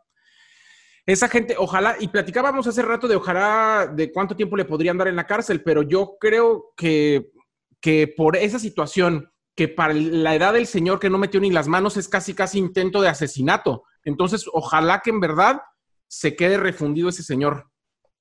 esa 1.04 1.28
gente, 1.28 1.56
ojalá, 1.58 1.96
y 1.98 2.08
platicábamos 2.08 2.66
hace 2.66 2.82
rato 2.82 3.08
de 3.08 3.16
ojalá 3.16 3.90
de 3.92 4.12
cuánto 4.12 4.36
tiempo 4.36 4.56
le 4.56 4.64
podrían 4.64 4.96
dar 4.96 5.08
en 5.08 5.16
la 5.16 5.26
cárcel, 5.26 5.62
pero 5.62 5.82
yo 5.82 6.16
creo 6.20 6.72
que, 6.76 7.32
que 7.80 8.12
por 8.16 8.36
esa 8.36 8.58
situación, 8.58 9.31
que 9.54 9.68
para 9.68 9.92
la 9.94 10.34
edad 10.34 10.54
del 10.54 10.66
señor 10.66 10.98
que 10.98 11.10
no 11.10 11.18
metió 11.18 11.40
ni 11.40 11.50
las 11.50 11.68
manos 11.68 11.96
es 11.96 12.08
casi, 12.08 12.34
casi 12.34 12.58
intento 12.58 13.02
de 13.02 13.08
asesinato. 13.08 13.84
Entonces, 14.04 14.46
ojalá 14.52 15.00
que 15.00 15.10
en 15.10 15.20
verdad 15.20 15.60
se 16.08 16.36
quede 16.36 16.56
refundido 16.56 17.08
ese 17.08 17.22
señor 17.22 17.70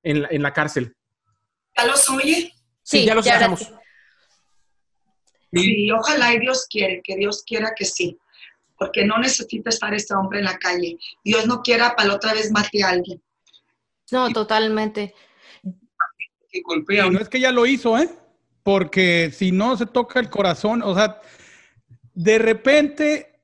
en 0.04 0.24
la, 0.24 0.28
en 0.30 0.44
la 0.44 0.54
cárcel. 0.54 0.96
¿Ya 1.78 1.86
los 1.86 2.10
oye? 2.10 2.52
Sí, 2.84 3.00
sí 3.00 3.06
ya 3.06 3.16
los 3.16 3.26
escuchamos. 3.26 3.60
Sí. 5.54 5.64
sí, 5.64 5.92
ojalá 5.92 6.34
y 6.34 6.40
Dios 6.40 6.66
quiere, 6.70 7.02
que 7.04 7.16
Dios 7.18 7.44
quiera 7.46 7.74
que 7.76 7.84
sí, 7.84 8.18
porque 8.78 9.06
no 9.06 9.18
necesita 9.18 9.70
estar 9.70 9.94
este 9.94 10.14
hombre 10.14 10.40
en 10.40 10.46
la 10.46 10.58
calle. 10.58 10.98
Dios 11.24 11.46
no 11.46 11.62
quiera 11.62 11.96
para 11.96 12.10
la 12.10 12.16
otra 12.16 12.34
vez 12.34 12.52
mate 12.52 12.84
a 12.84 12.90
alguien. 12.90 13.22
No, 14.12 14.30
totalmente. 14.32 15.14
Que 16.50 16.62
golpea. 16.62 17.10
no 17.10 17.20
es 17.20 17.30
que 17.30 17.40
ya 17.40 17.52
lo 17.52 17.66
hizo, 17.66 17.98
¿eh? 17.98 18.10
Porque 18.72 19.32
si 19.34 19.52
no 19.52 19.76
se 19.76 19.86
toca 19.86 20.22
el 20.22 20.30
corazón, 20.30 20.82
o 20.82 20.96
sea, 20.96 21.20
de 22.14 22.40
repente 22.40 23.42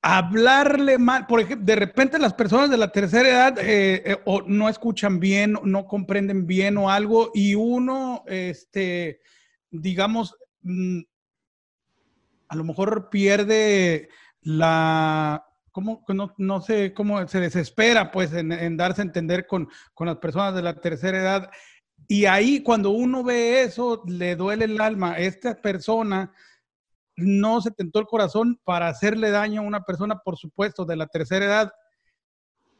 hablarle 0.00 0.98
mal, 0.98 1.26
por 1.26 1.40
ejemplo, 1.40 1.66
de 1.66 1.74
repente 1.74 2.16
las 2.16 2.32
personas 2.32 2.70
de 2.70 2.76
la 2.76 2.92
tercera 2.92 3.28
edad 3.28 3.58
eh, 3.58 4.02
eh, 4.06 4.16
o 4.24 4.42
no 4.42 4.68
escuchan 4.68 5.18
bien, 5.18 5.58
no 5.64 5.88
comprenden 5.88 6.46
bien 6.46 6.76
o 6.76 6.92
algo, 6.92 7.32
y 7.34 7.56
uno, 7.56 8.22
este, 8.28 9.20
digamos, 9.68 10.36
mm, 10.62 11.00
a 12.46 12.54
lo 12.54 12.62
mejor 12.62 13.10
pierde 13.10 14.10
la, 14.42 15.44
¿cómo? 15.72 16.04
No, 16.06 16.36
no 16.38 16.60
sé 16.60 16.94
cómo 16.94 17.26
se 17.26 17.40
desespera, 17.40 18.12
pues, 18.12 18.32
en, 18.32 18.76
darse 18.76 19.02
a 19.02 19.06
entender 19.06 19.48
con, 19.48 19.68
con 19.92 20.06
las 20.06 20.18
personas 20.18 20.54
de 20.54 20.62
la 20.62 20.80
tercera 20.80 21.18
edad. 21.18 21.50
Y 22.08 22.24
ahí 22.24 22.62
cuando 22.62 22.90
uno 22.90 23.22
ve 23.22 23.62
eso, 23.62 24.02
le 24.06 24.34
duele 24.34 24.64
el 24.64 24.80
alma. 24.80 25.18
Esta 25.18 25.54
persona 25.60 26.32
no 27.16 27.60
se 27.60 27.70
tentó 27.70 27.98
el 27.98 28.06
corazón 28.06 28.58
para 28.64 28.88
hacerle 28.88 29.30
daño 29.30 29.60
a 29.60 29.64
una 29.64 29.84
persona, 29.84 30.18
por 30.18 30.38
supuesto, 30.38 30.86
de 30.86 30.96
la 30.96 31.06
tercera 31.06 31.44
edad. 31.44 31.72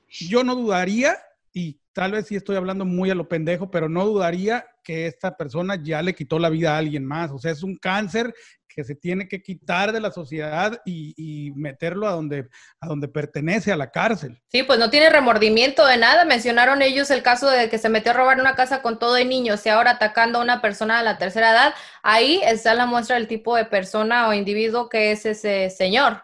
Yo 0.08 0.42
no 0.44 0.54
dudaría, 0.54 1.18
y 1.52 1.78
tal 1.92 2.12
vez 2.12 2.26
sí 2.26 2.36
estoy 2.36 2.56
hablando 2.56 2.86
muy 2.86 3.10
a 3.10 3.14
lo 3.14 3.28
pendejo, 3.28 3.70
pero 3.70 3.90
no 3.90 4.06
dudaría 4.06 4.66
que 4.88 5.06
esta 5.06 5.36
persona 5.36 5.78
ya 5.82 6.00
le 6.00 6.14
quitó 6.14 6.38
la 6.38 6.48
vida 6.48 6.74
a 6.74 6.78
alguien 6.78 7.04
más. 7.04 7.30
O 7.30 7.38
sea, 7.38 7.52
es 7.52 7.62
un 7.62 7.76
cáncer 7.76 8.32
que 8.66 8.82
se 8.84 8.94
tiene 8.94 9.28
que 9.28 9.42
quitar 9.42 9.92
de 9.92 10.00
la 10.00 10.10
sociedad 10.10 10.80
y, 10.86 11.52
meterlo 11.56 12.08
a 12.08 12.12
donde, 12.12 12.48
a 12.80 12.86
donde 12.86 13.06
pertenece, 13.06 13.70
a 13.70 13.76
la 13.76 13.90
cárcel. 13.90 14.40
Sí, 14.46 14.62
pues 14.62 14.78
no 14.78 14.88
tiene 14.88 15.10
remordimiento 15.10 15.84
de 15.84 15.98
nada. 15.98 16.24
Mencionaron 16.24 16.80
ellos 16.80 17.10
el 17.10 17.22
caso 17.22 17.50
de 17.50 17.68
que 17.68 17.76
se 17.76 17.90
metió 17.90 18.12
a 18.12 18.14
robar 18.14 18.40
una 18.40 18.54
casa 18.54 18.80
con 18.80 18.98
todo 18.98 19.12
de 19.12 19.26
niños 19.26 19.66
y 19.66 19.68
ahora 19.68 19.90
atacando 19.90 20.38
a 20.38 20.42
una 20.42 20.62
persona 20.62 20.96
de 20.96 21.04
la 21.04 21.18
tercera 21.18 21.50
edad. 21.50 21.74
Ahí 22.02 22.40
está 22.42 22.72
la 22.72 22.86
muestra 22.86 23.16
del 23.16 23.28
tipo 23.28 23.56
de 23.56 23.66
persona 23.66 24.26
o 24.26 24.32
individuo 24.32 24.88
que 24.88 25.12
es 25.12 25.26
ese 25.26 25.68
señor. 25.68 26.22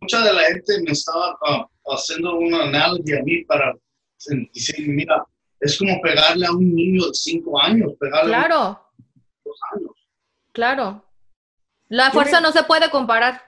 Mucha 0.00 0.24
de 0.24 0.32
la 0.32 0.42
gente 0.42 0.82
me 0.84 0.90
estaba 0.90 1.38
ah, 1.46 1.68
haciendo 1.86 2.36
una 2.36 2.64
analogía 2.64 3.20
a 3.20 3.22
mí 3.22 3.44
para 3.44 3.72
decir, 4.26 4.88
mira, 4.88 5.24
es 5.64 5.78
como 5.78 6.00
pegarle 6.02 6.46
a 6.46 6.52
un 6.52 6.74
niño 6.74 7.06
de 7.06 7.14
cinco 7.14 7.60
años, 7.60 7.92
pegarle 7.98 8.28
claro. 8.28 8.56
a 8.56 8.90
dos 9.44 9.60
años. 9.74 9.92
Claro. 10.52 11.04
La 11.88 12.10
fuerza 12.10 12.40
no 12.40 12.52
se 12.52 12.64
puede 12.64 12.90
comparar. 12.90 13.42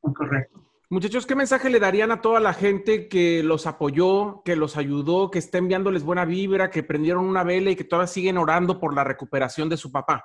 Correcto. 0.00 0.58
Muchachos, 0.90 1.26
¿qué 1.26 1.34
mensaje 1.34 1.68
le 1.68 1.80
darían 1.80 2.12
a 2.12 2.22
toda 2.22 2.40
la 2.40 2.54
gente 2.54 3.08
que 3.08 3.42
los 3.42 3.66
apoyó, 3.66 4.42
que 4.44 4.56
los 4.56 4.76
ayudó, 4.76 5.30
que 5.30 5.38
está 5.38 5.58
enviándoles 5.58 6.02
buena 6.02 6.24
vibra, 6.24 6.70
que 6.70 6.82
prendieron 6.82 7.26
una 7.26 7.44
vela 7.44 7.70
y 7.70 7.76
que 7.76 7.84
todavía 7.84 8.06
siguen 8.06 8.38
orando 8.38 8.80
por 8.80 8.94
la 8.94 9.04
recuperación 9.04 9.68
de 9.68 9.76
su 9.76 9.92
papá? 9.92 10.24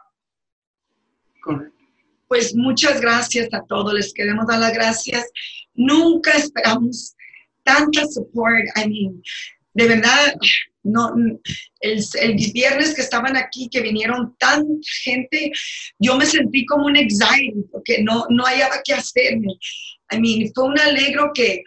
Correcto. 1.41 1.83
Pues 2.27 2.55
muchas 2.55 3.01
gracias 3.01 3.53
a 3.53 3.61
todos, 3.63 3.93
les 3.93 4.13
queremos 4.13 4.47
dar 4.47 4.59
las 4.59 4.73
gracias. 4.73 5.29
Nunca 5.73 6.31
esperamos 6.31 7.15
tanta 7.63 8.05
support. 8.05 8.65
I 8.77 8.87
mean, 8.87 9.21
de 9.73 9.87
verdad, 9.87 10.35
no, 10.83 11.13
el, 11.79 12.03
el, 12.21 12.51
viernes 12.51 12.93
que 12.93 13.01
estaban 13.01 13.37
aquí, 13.37 13.69
que 13.71 13.81
vinieron 13.81 14.35
tan 14.37 14.65
gente, 15.03 15.51
yo 15.97 16.17
me 16.17 16.25
sentí 16.25 16.65
como 16.65 16.85
un 16.85 16.97
anxiety, 16.97 17.63
porque 17.71 18.03
no, 18.03 18.25
no 18.29 18.43
hallaba 18.43 18.81
qué 18.83 18.93
hacerme. 18.93 19.53
I 20.11 20.19
mean, 20.19 20.51
fue 20.53 20.65
un 20.65 20.79
alegro 20.79 21.31
que 21.33 21.63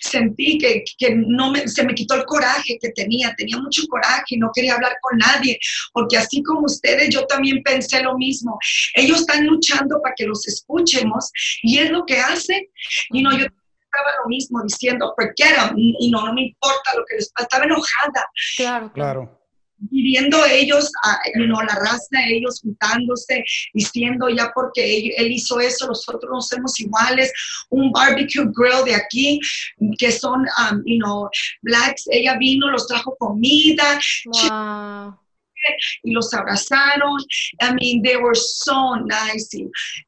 sentí 0.00 0.58
que, 0.58 0.84
que 0.96 1.14
no 1.14 1.50
me, 1.50 1.66
se 1.68 1.84
me 1.84 1.94
quitó 1.94 2.14
el 2.14 2.24
coraje 2.24 2.78
que 2.80 2.90
tenía, 2.90 3.34
tenía 3.36 3.58
mucho 3.58 3.82
coraje 3.88 4.24
y 4.34 4.36
no 4.38 4.50
quería 4.54 4.74
hablar 4.74 4.96
con 5.00 5.18
nadie, 5.18 5.58
porque 5.92 6.16
así 6.16 6.42
como 6.42 6.66
ustedes, 6.66 7.08
yo 7.10 7.26
también 7.26 7.62
pensé 7.62 8.02
lo 8.02 8.16
mismo. 8.16 8.58
Ellos 8.94 9.20
están 9.20 9.46
luchando 9.46 10.00
para 10.02 10.14
que 10.16 10.26
los 10.26 10.46
escuchemos 10.46 11.30
y 11.62 11.78
es 11.78 11.90
lo 11.90 12.04
que 12.04 12.18
hacen. 12.18 12.62
Y 13.10 13.22
no, 13.22 13.36
yo 13.36 13.46
estaba 13.92 14.10
lo 14.22 14.28
mismo 14.28 14.62
diciendo, 14.62 15.14
forget 15.16 15.56
them, 15.56 15.74
y 15.76 16.10
no, 16.10 16.26
no 16.26 16.34
me 16.34 16.42
importa 16.42 16.94
lo 16.96 17.04
que 17.08 17.16
les 17.16 17.30
pasa, 17.32 17.44
estaba 17.44 17.64
enojada. 17.64 18.30
Claro, 18.56 18.92
claro. 18.92 19.34
Viviendo 19.80 20.44
ellos, 20.44 20.90
uh, 21.04 21.38
you 21.38 21.46
la 21.46 21.74
raza, 21.76 22.26
ellos 22.28 22.60
juntándose, 22.60 23.44
diciendo 23.72 24.28
ya 24.28 24.50
porque 24.52 25.14
él, 25.16 25.30
hizo 25.30 25.60
eso, 25.60 25.86
nosotros 25.86 26.28
no 26.32 26.40
somos 26.40 26.80
iguales. 26.80 27.32
Un 27.70 27.92
barbecue 27.92 28.44
grill 28.56 28.84
de 28.84 28.96
aquí, 28.96 29.38
que 29.96 30.10
son, 30.10 30.40
um, 30.40 30.82
you 30.84 30.98
know, 30.98 31.30
blacks, 31.62 32.08
ella 32.10 32.36
vino, 32.38 32.68
los 32.70 32.88
trajo 32.88 33.14
comida. 33.18 34.00
Wow 34.26 35.27
y 36.02 36.12
los 36.12 36.32
abrazaron. 36.34 37.18
I 37.60 37.72
mean, 37.74 38.02
they 38.02 38.16
were 38.16 38.34
so 38.34 38.96
nice. 39.04 39.48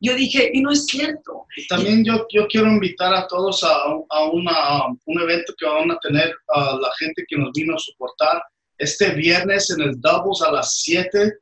yo 0.00 0.14
dije, 0.14 0.50
y 0.52 0.60
no 0.62 0.70
es 0.70 0.86
cierto. 0.86 1.46
También 1.68 2.04
yo, 2.04 2.26
yo 2.32 2.46
quiero 2.46 2.68
invitar 2.68 3.14
a 3.14 3.26
todos 3.26 3.62
a, 3.64 3.82
a, 4.08 4.24
una, 4.30 4.86
un 5.04 5.20
evento 5.20 5.52
que 5.58 5.66
van 5.66 5.90
a 5.90 5.98
tener 5.98 6.34
a 6.48 6.76
la 6.76 6.90
gente 6.98 7.24
que 7.28 7.36
nos 7.36 7.52
vino 7.52 7.74
a 7.74 7.78
soportar 7.78 8.42
este 8.78 9.10
viernes 9.10 9.70
en 9.70 9.82
el 9.82 10.00
Doubles 10.00 10.42
a 10.42 10.52
las 10.52 10.80
7. 10.82 11.32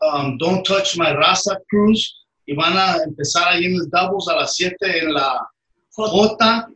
Um, 0.00 0.36
Don't 0.38 0.66
Touch 0.66 0.96
My 0.96 1.12
Raza 1.12 1.58
Cruise. 1.68 2.14
Y 2.46 2.54
van 2.54 2.76
a 2.76 2.96
empezar 3.04 3.48
ahí 3.48 3.64
en 3.64 3.74
el 3.74 3.88
Doubles 3.88 4.28
a 4.28 4.36
las 4.36 4.54
7 4.56 4.76
en 4.98 5.14
la 5.14 5.40
J 5.90 6.68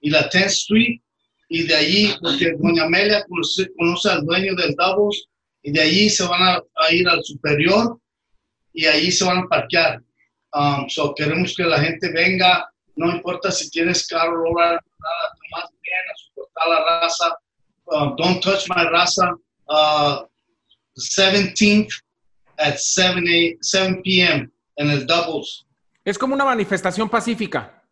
y 0.00 0.10
la 0.10 0.28
10th 0.28 0.46
Street. 0.46 1.00
Y 1.48 1.62
de 1.62 1.74
allí, 1.74 2.14
porque 2.20 2.52
Doña 2.58 2.84
Amelia 2.84 3.24
conoce, 3.26 3.70
conoce 3.78 4.10
al 4.10 4.26
dueño 4.26 4.54
del 4.54 4.74
Doubles, 4.74 5.24
y 5.62 5.72
de 5.72 5.80
allí 5.80 6.10
se 6.10 6.26
van 6.26 6.42
a, 6.42 6.92
ir 6.92 7.08
al 7.08 7.22
superior 7.24 7.98
y 8.72 8.86
allí 8.86 9.10
se 9.10 9.24
van 9.24 9.38
a 9.38 9.48
parquear. 9.48 10.02
Um, 10.54 10.88
so 10.88 11.14
queremos 11.14 11.54
que 11.54 11.64
la 11.64 11.78
gente 11.78 12.10
venga, 12.10 12.70
no 12.96 13.10
importa 13.10 13.50
si 13.50 13.68
tienes 13.70 14.06
carro, 14.06 14.44
nada, 14.56 14.80
más 15.50 15.70
bien 15.82 16.04
a 16.10 16.16
soportar 16.16 16.68
la 16.68 17.00
raza. 17.00 17.38
Uh, 17.86 18.16
don't 18.16 18.42
touch 18.42 18.68
my 18.68 18.84
raza. 18.84 19.34
Uh, 19.68 20.26
17th 20.98 21.92
at 22.58 22.78
7, 22.78 23.58
7 23.60 24.02
p.m. 24.02 24.50
en 24.76 24.90
el 24.90 25.06
Doubles. 25.06 25.64
Es 26.04 26.18
como 26.18 26.34
una 26.34 26.44
manifestación 26.44 27.08
pacífica. 27.08 27.82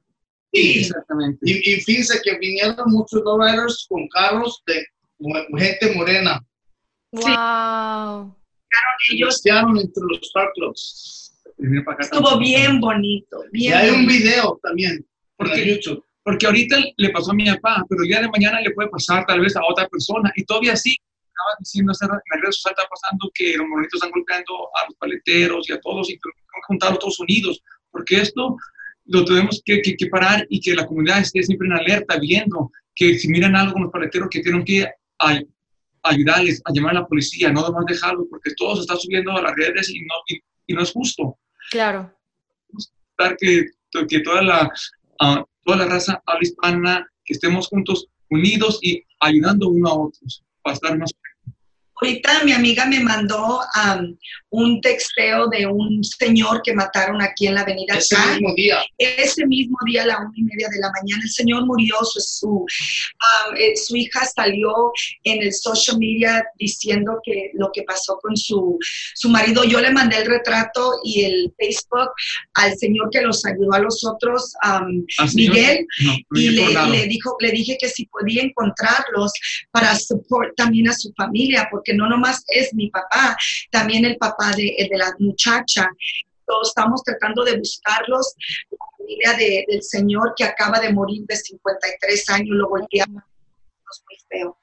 Sí, 0.53 0.81
exactamente. 0.81 1.39
Y, 1.43 1.75
y 1.75 1.81
fíjense 1.83 2.21
que 2.23 2.39
vinieron 2.39 2.91
muchos 2.91 3.23
lowriders 3.23 3.87
con 3.89 4.09
carros 4.09 4.63
de 4.67 4.87
gente 5.59 5.95
morena. 5.95 6.43
Wow. 7.17 8.37
Ellos 9.11 9.43
entre 9.45 10.03
los 10.09 10.21
Sparklogs. 10.29 11.33
Estuvo 11.99 12.39
bien 12.39 12.81
bonito. 12.81 13.43
Bien 13.53 13.73
y 13.73 13.75
hay 13.75 13.91
un 13.91 14.07
video 14.07 14.61
también 14.63 15.07
porque, 15.37 15.67
YouTube. 15.67 16.05
Porque 16.23 16.47
ahorita 16.47 16.77
le 16.97 17.11
pasó 17.11 17.31
a 17.31 17.35
mi 17.35 17.47
papá, 17.47 17.85
pero 17.89 18.03
el 18.03 18.09
día 18.09 18.21
de 18.21 18.29
mañana 18.29 18.61
le 18.61 18.73
puede 18.73 18.89
pasar 18.91 19.25
tal 19.27 19.41
vez 19.41 19.57
a 19.57 19.61
otra 19.67 19.89
persona. 19.89 20.31
Y 20.37 20.45
todavía 20.45 20.77
sí, 20.77 20.91
estaba 20.91 21.51
diciendo 21.59 21.93
en 22.01 22.09
las 22.09 22.41
redes 22.43 22.57
sociales 22.57 22.79
está 22.79 22.89
pasando 22.89 23.31
que 23.35 23.57
los 23.57 23.67
monitos 23.67 23.95
están 23.95 24.11
golpeando 24.11 24.53
a 24.75 24.87
los 24.87 24.95
paleteros 24.97 25.69
y 25.71 25.73
a 25.73 25.81
todos 25.81 26.11
y 26.11 26.15
que 26.15 26.31
juntar 26.67 26.99
todos 26.99 27.19
unidos. 27.21 27.63
Porque 27.91 28.17
esto 28.17 28.57
lo 29.07 29.25
tenemos 29.25 29.63
que, 29.65 29.81
que, 29.81 30.07
parar 30.09 30.47
y 30.51 30.61
que 30.61 30.75
la 30.75 30.87
comunidad 30.87 31.21
esté 31.21 31.43
siempre 31.43 31.69
en 31.69 31.75
alerta, 31.75 32.19
viendo 32.19 32.71
que 32.95 33.19
si 33.19 33.29
miran 33.29 33.57
algo 33.57 33.75
con 33.75 33.83
los 33.85 33.93
paleteros 33.93 34.29
que 34.31 34.41
tienen 34.41 34.65
que 34.65 34.87
ayudarles 36.09 36.63
a 36.65 36.73
llamar 36.73 36.97
a 36.97 37.01
la 37.01 37.07
policía, 37.07 37.53
no 37.53 37.71
más 37.71 37.85
dejarlo, 37.87 38.27
porque 38.31 38.53
todo 38.57 38.77
se 38.77 38.83
está 38.83 38.97
subiendo 38.97 39.33
a 39.33 39.43
las 39.43 39.55
redes 39.55 39.89
y 39.91 40.01
no, 40.01 40.15
y, 40.67 40.75
no 40.75 40.83
es 40.83 40.93
justo. 40.93 41.39
Claro. 41.71 42.13
Que, 43.41 43.67
que 44.09 44.21
toda, 44.21 44.43
la, 44.43 44.71
uh, 45.21 45.45
toda 45.65 45.79
la 45.79 45.87
raza 45.87 46.23
habla 46.27 46.43
hispana, 46.43 47.07
que 47.25 47.35
estemos 47.35 47.69
juntos, 47.69 48.09
unidos 48.31 48.79
y 48.83 49.03
ayudando 49.21 49.69
uno 49.69 49.89
a 49.89 49.99
otros 49.99 50.43
para 50.63 50.75
estar 50.75 50.99
más 50.99 51.13
Ahorita 52.01 52.45
mi 52.45 52.53
amiga 52.53 52.85
me 52.87 53.01
mandó 53.01 53.61
un 54.51 54.81
texteo 54.81 55.49
de 55.49 55.67
un 55.67 56.03
señor 56.05 56.61
que 56.63 56.75
mataron 56.75 57.23
aquí 57.23 57.47
en 57.47 57.55
la 57.55 57.63
avenida 57.63 57.97
Ese 57.97 58.17
mismo 58.17 58.55
día. 58.55 58.85
Ese 58.99 59.47
mismo 59.47 59.77
día 59.87 60.03
a 60.03 60.07
la 60.07 60.19
una 60.19 60.33
y 60.35 60.43
media 60.43 60.69
de 60.69 60.79
la 60.79 60.91
mañana. 61.01 61.23
El 61.23 61.31
señor 61.31 61.67
murió, 61.67 61.97
su, 62.05 62.21
su, 62.21 62.67
eh, 63.59 63.77
su 63.77 63.97
hija 63.97 64.25
salió 64.25 64.93
en 65.25 65.43
el 65.43 65.53
social 65.53 65.99
media 65.99 66.45
diciendo 66.59 67.21
que 67.25 67.51
lo 67.55 67.71
que 67.73 67.83
pasó 67.83 68.19
con 68.21 68.37
su, 68.37 68.79
su 69.15 69.29
marido. 69.29 69.65
Yo 69.65 69.81
le 69.81 69.91
mandé 69.91 70.19
el 70.19 70.27
retrato 70.27 70.93
y 71.05 71.25
el 71.25 71.55
Facebook 71.59 72.11
al 72.55 72.77
señor 72.77 73.11
que 73.11 73.23
los 73.23 73.45
ayudó 73.45 73.73
a 73.73 73.81
los 73.81 74.05
otros, 74.05 74.53
Miguel, 75.35 75.87
y 76.35 76.51
le, 76.51 77.07
dijo, 77.07 77.37
le 77.41 77.51
dije 77.51 77.77
que 77.79 77.89
si 77.89 78.07
podía 78.07 78.43
encontrarlos 78.43 79.33
para 79.71 79.95
support 79.97 80.55
también 80.57 80.89
a 80.89 80.93
su 80.93 81.13
familia, 81.17 81.69
porque 81.71 81.86
que 81.87 81.95
no 81.95 82.09
nomás 82.09 82.45
es 82.49 82.75
mi 82.75 82.91
papá, 82.91 83.37
también 83.71 84.05
el 84.05 84.17
papá 84.17 84.51
de, 84.51 84.89
de 84.91 84.99
la 84.99 85.15
muchacha. 85.21 85.89
Todos 86.45 86.69
estamos 86.69 87.03
tratando 87.05 87.45
de 87.45 87.59
buscarlos. 87.59 88.35
La 88.71 88.79
familia 88.99 89.33
del 89.69 89.83
señor 89.83 90.35
que 90.37 90.45
acaba 90.45 90.81
de 90.81 90.93
morir 90.93 91.25
de 91.27 91.37
53 91.37 92.31
años 92.31 92.57
lo 92.57 92.69
golpeamos 92.69 93.23
muy 94.05 94.19
feo. 94.29 94.59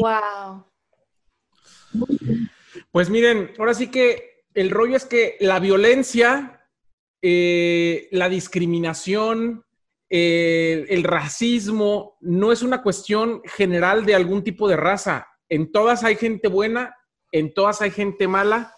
wow. 0.00 0.64
Pues 2.92 3.10
miren, 3.10 3.52
ahora 3.58 3.74
sí 3.74 3.88
que 3.88 4.44
el 4.54 4.70
rollo 4.70 4.96
es 4.96 5.04
que 5.04 5.36
la 5.40 5.58
violencia, 5.58 6.66
eh, 7.20 8.08
la 8.12 8.28
discriminación, 8.28 9.64
eh, 10.08 10.86
el 10.88 11.04
racismo 11.04 12.16
no 12.20 12.52
es 12.52 12.62
una 12.62 12.82
cuestión 12.82 13.42
general 13.44 14.04
de 14.04 14.14
algún 14.14 14.42
tipo 14.42 14.68
de 14.68 14.76
raza 14.76 15.29
en 15.50 15.70
todas 15.70 16.04
hay 16.04 16.16
gente 16.16 16.48
buena, 16.48 16.96
en 17.32 17.52
todas 17.52 17.82
hay 17.82 17.90
gente 17.90 18.26
mala 18.26 18.74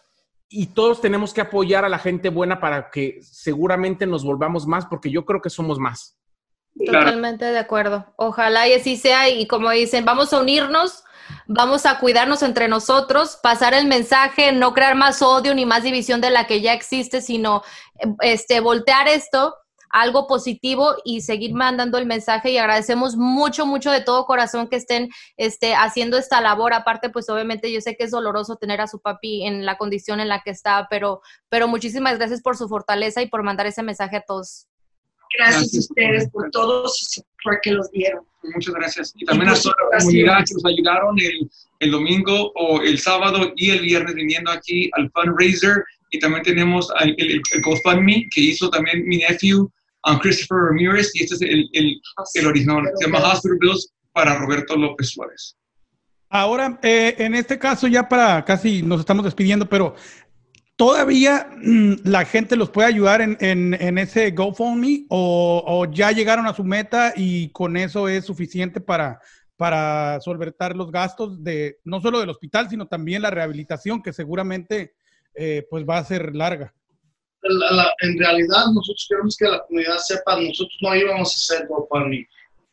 y 0.49 0.67
todos 0.69 1.01
tenemos 1.01 1.33
que 1.33 1.43
apoyar 1.43 1.85
a 1.85 1.89
la 1.89 1.99
gente 1.99 2.31
buena 2.31 2.61
para 2.61 2.91
que 2.91 3.21
seguramente 3.23 4.07
nos 4.07 4.25
volvamos 4.25 4.67
más, 4.67 4.87
porque 4.87 5.11
yo 5.11 5.25
creo 5.25 5.41
que 5.41 5.51
somos 5.51 5.79
más. 5.79 6.19
Totalmente 6.85 7.45
de 7.45 7.59
acuerdo. 7.59 8.13
Ojalá 8.17 8.67
y 8.67 8.73
así 8.73 8.97
sea 8.97 9.29
y 9.29 9.47
como 9.47 9.71
dicen, 9.71 10.07
vamos 10.07 10.33
a 10.33 10.41
unirnos, 10.41 11.05
vamos 11.47 11.85
a 11.85 11.99
cuidarnos 11.99 12.43
entre 12.43 12.69
nosotros, 12.69 13.39
pasar 13.43 13.75
el 13.75 13.87
mensaje, 13.87 14.53
no 14.53 14.73
crear 14.73 14.95
más 14.97 15.21
odio 15.21 15.55
ni 15.55 15.67
más 15.67 15.83
división 15.83 16.23
de 16.23 16.31
la 16.31 16.47
que 16.47 16.63
ya 16.63 16.73
existe, 16.73 17.21
sino 17.21 17.63
este 18.21 18.61
voltear 18.61 19.09
esto 19.09 19.55
algo 19.93 20.27
positivo 20.27 20.97
y 21.05 21.21
seguir 21.21 21.55
mandando 21.55 21.99
el 21.99 22.07
mensaje 22.07 22.51
y 22.51 22.59
agradecemos 22.59 23.15
mucho, 23.17 23.67
mucho 23.67 23.91
de 23.91 24.01
todo 24.01 24.25
corazón 24.25 24.69
que 24.69 24.77
estén 24.77 25.11
este, 25.37 25.75
haciendo 25.75 26.17
esta 26.17 26.41
labor. 26.41 26.73
Aparte, 26.73 27.11
pues 27.11 27.29
obviamente 27.29 27.71
yo 27.71 27.81
sé 27.81 27.95
que 27.95 28.05
es 28.05 28.11
doloroso 28.11 28.57
tener 28.57 28.81
a 28.81 28.89
su 28.89 29.01
papi 29.01 29.47
en 29.47 29.67
la 29.67 29.77
condición 29.77 30.19
en 30.19 30.29
la 30.29 30.41
que 30.41 30.51
está, 30.51 30.87
pero, 30.91 31.21
pero 31.49 31.69
muchísimas 31.69 32.19
gracias 32.19 32.41
por 32.41 32.57
su 32.57 32.69
fortaleza 32.69 33.23
y 33.23 33.29
por 33.29 33.43
mandar 33.43 33.67
ese 33.67 33.83
mensaje 33.83 34.17
a 34.17 34.23
todos. 34.23 34.67
Gracias, 35.39 35.75
a 35.75 35.79
ustedes 35.79 36.31
por 36.31 36.51
todo 36.51 36.89
su 36.89 37.23
que 37.63 37.73
los 37.73 37.91
dieron. 37.91 38.25
Muchas 38.55 38.75
gracias. 38.75 39.13
Y 39.17 39.25
también 39.25 39.51
a 39.51 39.55
toda 39.55 39.75
la 39.93 39.99
comunidad 39.99 40.45
que 40.47 40.55
nos 40.55 40.65
ayudaron 40.65 41.19
el, 41.19 41.51
el, 41.81 41.91
domingo 41.91 42.53
o 42.55 42.81
el 42.83 42.99
sábado 42.99 43.53
y 43.57 43.71
el 43.71 43.81
viernes 43.81 44.15
viniendo 44.15 44.51
aquí 44.51 44.91
al 44.95 45.11
fundraiser. 45.11 45.85
Y 46.11 46.19
también 46.19 46.43
tenemos 46.43 46.93
el, 47.01 47.15
el, 47.19 47.41
el 47.53 47.63
GoFundMe 47.63 48.29
que 48.31 48.41
hizo 48.41 48.69
también 48.69 49.07
mi 49.07 49.19
nephew, 49.19 49.71
um, 50.07 50.19
Christopher 50.19 50.71
Ramirez, 50.71 51.11
y 51.15 51.23
este 51.25 51.35
es 51.37 51.43
el, 51.43 51.69
el, 51.73 52.01
el 52.35 52.47
original, 52.47 52.85
se 52.99 53.07
llama 53.07 53.33
Hospital 53.33 53.59
Bills 53.61 53.93
para 54.13 54.39
Roberto 54.39 54.77
López 54.77 55.11
Suárez. 55.11 55.57
Ahora, 56.29 56.79
eh, 56.83 57.15
en 57.19 57.35
este 57.35 57.59
caso, 57.59 57.87
ya 57.87 58.09
para 58.09 58.45
casi 58.45 58.83
nos 58.83 59.01
estamos 59.01 59.25
despidiendo, 59.25 59.69
pero 59.69 59.95
¿Todavía 60.75 61.49
mm, 61.63 61.95
la 62.05 62.25
gente 62.25 62.57
los 62.57 62.71
puede 62.71 62.89
ayudar 62.89 63.21
en, 63.21 63.37
en, 63.39 63.99
ese 63.99 64.31
GoFundMe 64.31 65.07
o, 65.11 65.63
o, 65.65 65.85
ya 65.93 66.11
llegaron 66.11 66.47
a 66.47 66.55
su 66.55 66.65
meta 66.65 67.13
y 67.15 67.51
con 67.51 67.77
eso 67.77 68.09
es 68.09 68.25
suficiente 68.25 68.81
para, 68.81 69.21
para 69.57 70.19
solventar 70.21 70.75
los 70.75 70.91
gastos 70.91 71.45
de 71.45 71.79
no 71.85 72.01
solo 72.01 72.19
del 72.19 72.31
hospital, 72.31 72.69
sino 72.69 72.89
también 72.89 73.23
la 73.23 73.31
rehabilitación 73.31 74.03
que 74.03 74.13
seguramente 74.13 74.95
eh, 75.35 75.67
pues 75.71 75.85
va 75.89 75.99
a 75.99 76.05
ser 76.05 76.35
larga? 76.35 76.75
En 77.43 78.19
realidad 78.19 78.67
nosotros 78.73 79.07
queremos 79.09 79.37
que 79.37 79.49
la 79.49 79.63
comunidad 79.65 79.99
sepa, 79.99 80.41
nosotros 80.41 80.79
no 80.81 80.95
íbamos 80.95 81.29
a 81.33 81.57
hacer 81.57 81.67
GoFundMe, 81.69 82.27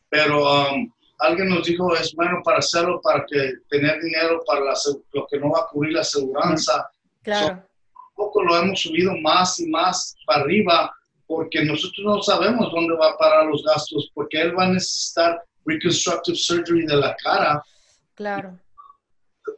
pero 0.08 0.42
um, 0.42 0.92
alguien 1.18 1.48
nos 1.48 1.66
dijo 1.66 1.94
es 1.96 2.14
bueno 2.14 2.40
para 2.44 2.58
hacerlo, 2.58 3.00
para 3.02 3.24
que 3.26 3.54
tener 3.68 4.00
dinero 4.00 4.42
para 4.46 4.60
lo 4.60 5.26
que 5.26 5.38
no 5.38 5.50
va 5.50 5.60
a 5.60 5.66
cubrir 5.66 5.94
la 5.94 6.00
aseguranza. 6.02 6.88
Claro 7.22 7.64
poco 8.20 8.42
lo 8.42 8.56
hemos 8.56 8.80
subido 8.80 9.16
más 9.16 9.58
y 9.60 9.66
más 9.68 10.14
para 10.26 10.42
arriba 10.42 10.94
porque 11.26 11.64
nosotros 11.64 12.04
no 12.04 12.22
sabemos 12.22 12.70
dónde 12.72 12.94
va 12.96 13.10
a 13.10 13.16
parar 13.16 13.46
los 13.46 13.62
gastos, 13.64 14.10
porque 14.14 14.40
él 14.40 14.58
va 14.58 14.64
a 14.64 14.72
necesitar 14.72 15.42
reconstructive 15.64 16.36
surgery 16.36 16.86
de 16.86 16.96
la 16.96 17.16
cara. 17.22 17.62
Claro. 18.14 18.58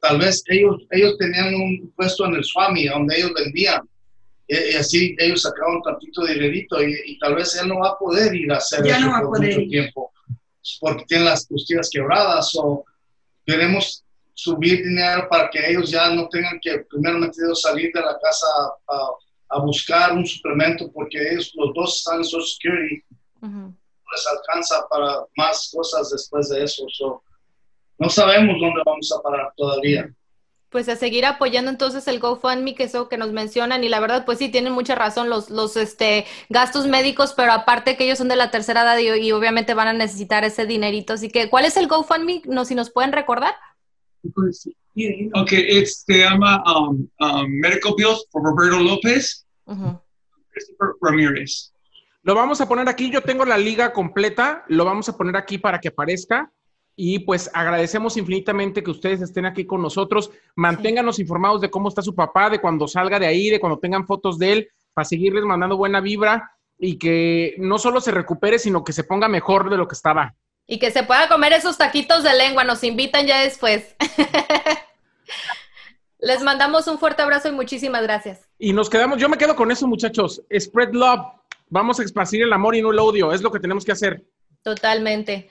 Tal 0.03 0.18
vez 0.18 0.44
ellos, 0.48 0.83
ellos 0.90 1.16
tenían 1.18 1.55
un 1.55 1.92
puesto 1.96 2.27
en 2.27 2.35
el 2.35 2.44
Swami 2.44 2.87
donde 2.87 3.16
ellos 3.16 3.33
vendían. 3.35 3.88
Y, 4.46 4.74
así 4.76 5.16
ellos 5.18 5.42
sacaban 5.42 5.76
un 5.76 5.83
tantito 5.83 6.22
de 6.24 6.35
dinerito 6.35 6.83
y, 6.83 7.18
tal 7.18 7.35
vez 7.37 7.55
él 7.57 7.68
no 7.68 7.78
va 7.78 7.90
a 7.90 7.98
poder 7.98 8.35
ir 8.35 8.52
a 8.52 8.57
hacer 8.57 8.87
eso 8.87 9.11
por 9.22 9.40
mucho 9.40 9.61
tiempo 9.68 10.12
porque 10.81 11.05
tiene 11.07 11.24
las 11.24 11.46
costillas 11.46 11.90
quebradas 11.90 12.52
o 12.57 12.85
queremos 13.44 14.05
subir 14.35 14.83
dinero 14.83 15.28
para 15.28 15.50
que 15.50 15.70
ellos 15.70 15.90
ya 15.90 16.11
no 16.11 16.28
tengan 16.28 16.59
que 16.61 16.78
primeramente 16.90 17.40
salir 17.55 17.90
de 17.92 18.00
la 18.00 18.18
casa 18.18 18.46
a, 18.88 19.57
a, 19.57 19.61
buscar 19.61 20.12
un 20.12 20.26
suplemento 20.26 20.90
porque 20.92 21.18
ellos 21.31 21.52
los 21.55 21.74
dos 21.74 21.96
están 21.96 22.18
en 22.18 22.24
Social 22.24 22.59
Security. 22.61 23.05
Les 23.42 24.26
alcanza 24.26 24.87
para 24.88 25.24
más 25.37 25.70
cosas 25.74 26.11
después 26.11 26.48
de 26.50 26.64
eso. 26.64 26.87
no 27.98 28.09
sabemos 28.09 28.57
dónde 28.61 28.83
vamos 28.85 29.12
a 29.12 29.22
parar 29.22 29.52
todavía. 29.57 30.12
Pues 30.72 30.88
a 30.88 30.96
seguir 30.96 31.26
apoyando 31.26 31.70
entonces 31.70 32.08
el 32.08 32.18
GoFundMe, 32.18 32.74
que 32.74 32.85
eso 32.85 33.08
que 33.11 33.18
nos 33.18 33.30
mencionan, 33.30 33.85
y 33.85 33.90
la 33.90 34.00
verdad, 34.00 34.24
pues 34.24 34.38
sí, 34.38 34.48
tienen 34.48 34.72
mucha 34.72 34.94
razón 34.94 35.28
los, 35.28 35.50
los 35.50 35.76
este, 35.76 36.24
gastos 36.48 36.87
médicos, 36.87 37.35
pero 37.37 37.52
aparte 37.52 37.96
que 37.96 38.04
ellos 38.04 38.16
son 38.16 38.28
de 38.28 38.37
la 38.37 38.50
tercera 38.50 38.82
edad 38.82 38.96
y, 38.96 39.08
y 39.20 39.32
obviamente 39.32 39.74
van 39.74 39.88
a 39.88 39.92
necesitar 39.92 40.44
ese 40.44 40.64
dinerito. 40.64 41.12
Así 41.12 41.28
que, 41.28 41.50
¿cuál 41.50 41.66
es 41.66 41.76
el 41.76 41.88
GoFundMe? 41.88 42.42
No, 42.46 42.64
si 42.64 42.74
nos 42.74 42.90
pueden 42.90 43.12
recordar. 43.12 43.54
Ok, 45.35 45.52
it's, 45.52 46.04
se 46.06 46.18
llama 46.18 46.62
um, 46.64 47.08
um, 47.20 47.46
Medical 47.61 47.92
Bills 47.96 48.26
for 48.30 48.42
Roberto 48.42 48.78
López, 48.78 49.46
Christopher 50.50 50.94
Ramírez. 51.02 51.72
Lo 52.22 52.35
vamos 52.35 52.61
a 52.61 52.68
poner 52.68 52.88
aquí, 52.88 53.11
yo 53.11 53.20
tengo 53.20 53.44
la 53.44 53.58
liga 53.58 53.92
completa, 53.92 54.64
lo 54.68 54.85
vamos 54.85 55.08
a 55.08 55.16
poner 55.16 55.37
aquí 55.37 55.58
para 55.58 55.80
que 55.80 55.88
aparezca. 55.88 56.50
Y 56.94 57.20
pues 57.20 57.50
agradecemos 57.55 58.16
infinitamente 58.16 58.83
que 58.83 58.90
ustedes 58.90 59.22
estén 59.22 59.46
aquí 59.46 59.64
con 59.64 59.81
nosotros. 59.81 60.31
Manténganos 60.55 61.18
informados 61.18 61.61
de 61.61 61.70
cómo 61.70 61.88
está 61.88 62.02
su 62.02 62.14
papá, 62.14 62.50
de 62.50 62.61
cuando 62.61 62.87
salga 62.87 63.18
de 63.18 63.26
ahí, 63.26 63.48
de 63.48 63.61
cuando 63.61 63.78
tengan 63.78 64.07
fotos 64.07 64.38
de 64.38 64.52
él, 64.52 64.68
para 64.92 65.05
seguirles 65.05 65.44
mandando 65.44 65.76
buena 65.76 66.00
vibra 66.00 66.52
y 66.78 66.98
que 66.98 67.55
no 67.59 67.78
solo 67.78 68.00
se 68.00 68.11
recupere, 68.11 68.59
sino 68.59 68.85
que 68.85 68.92
se 68.92 69.05
ponga 69.05 69.28
mejor 69.28 69.70
de 69.70 69.76
lo 69.76 69.88
que 69.88 69.94
estaba. 69.94 70.35
Y 70.66 70.78
que 70.78 70.90
se 70.90 71.02
pueda 71.02 71.28
comer 71.28 71.52
esos 71.52 71.78
taquitos 71.78 72.22
de 72.22 72.35
lengua, 72.35 72.64
nos 72.64 72.85
invitan 72.85 73.26
ya 73.26 73.40
después. 73.40 73.94
Les 76.18 76.42
mandamos 76.42 76.87
un 76.87 76.98
fuerte 76.98 77.22
abrazo 77.22 77.48
y 77.48 77.52
muchísimas 77.52 78.02
gracias. 78.02 78.48
Y 78.59 78.72
nos 78.72 78.88
quedamos, 78.88 79.18
yo 79.18 79.28
me 79.28 79.38
quedo 79.38 79.57
con 79.57 79.72
eso, 79.72 79.88
muchachos. 79.88 80.42
Spread 80.57 80.92
love. 80.92 81.20
Vamos 81.68 81.98
a 81.98 82.05
esparcir 82.05 82.42
el 82.42 82.52
amor 82.52 82.76
y 82.76 82.83
no 82.83 82.92
el 82.92 82.98
odio. 82.98 83.33
Es 83.33 83.42
lo 83.42 83.50
que 83.50 83.59
tenemos 83.59 83.85
que 83.85 83.92
hacer. 83.92 84.22
Totalmente. 84.62 85.48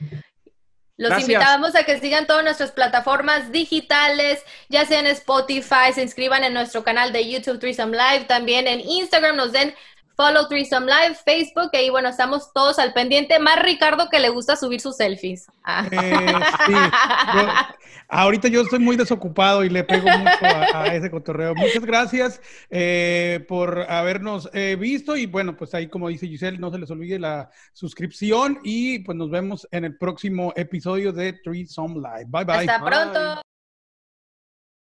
Los 1.01 1.19
invitamos 1.19 1.73
a 1.73 1.83
que 1.83 1.99
sigan 1.99 2.27
todas 2.27 2.43
nuestras 2.43 2.71
plataformas 2.71 3.51
digitales, 3.51 4.43
ya 4.69 4.85
sea 4.85 4.99
en 4.99 5.07
Spotify, 5.07 5.91
se 5.95 6.03
inscriban 6.03 6.43
en 6.43 6.53
nuestro 6.53 6.83
canal 6.83 7.11
de 7.11 7.27
YouTube 7.27 7.59
Threesome 7.59 7.97
Live, 7.97 8.25
también 8.25 8.67
en 8.67 8.81
Instagram 8.81 9.35
nos 9.35 9.51
den 9.51 9.73
Follow 10.21 10.47
Threesome 10.47 10.85
Live, 10.85 11.15
Facebook, 11.25 11.71
y 11.73 11.77
ahí 11.77 11.89
bueno, 11.89 12.07
estamos 12.07 12.53
todos 12.53 12.77
al 12.77 12.93
pendiente. 12.93 13.39
Más 13.39 13.59
Ricardo 13.59 14.07
que 14.07 14.19
le 14.19 14.29
gusta 14.29 14.55
subir 14.55 14.79
sus 14.79 14.97
selfies. 14.97 15.47
Ah. 15.63 15.87
Eh, 15.91 17.71
ahorita 18.07 18.47
yo 18.47 18.61
estoy 18.61 18.77
muy 18.77 18.95
desocupado 18.97 19.63
y 19.63 19.69
le 19.69 19.83
pego 19.83 20.07
mucho 20.07 20.45
a, 20.75 20.93
ese 20.93 21.09
cotorreo. 21.09 21.55
Muchas 21.55 21.83
gracias 21.83 22.39
eh, 22.69 23.43
por 23.47 23.89
habernos 23.89 24.47
eh, 24.53 24.77
visto 24.79 25.15
y 25.17 25.25
bueno, 25.25 25.57
pues 25.57 25.73
ahí 25.73 25.87
como 25.87 26.07
dice 26.07 26.27
Giselle, 26.27 26.59
no 26.59 26.69
se 26.69 26.77
les 26.77 26.91
olvide 26.91 27.17
la 27.17 27.49
suscripción 27.73 28.59
y 28.63 28.99
pues 28.99 29.17
nos 29.17 29.31
vemos 29.31 29.67
en 29.71 29.85
el 29.85 29.97
próximo 29.97 30.53
episodio 30.55 31.11
de 31.11 31.33
Threesome 31.33 31.95
Live. 31.95 32.25
Bye 32.27 32.45
bye. 32.45 32.57
Hasta 32.57 32.85
pronto. 32.85 33.41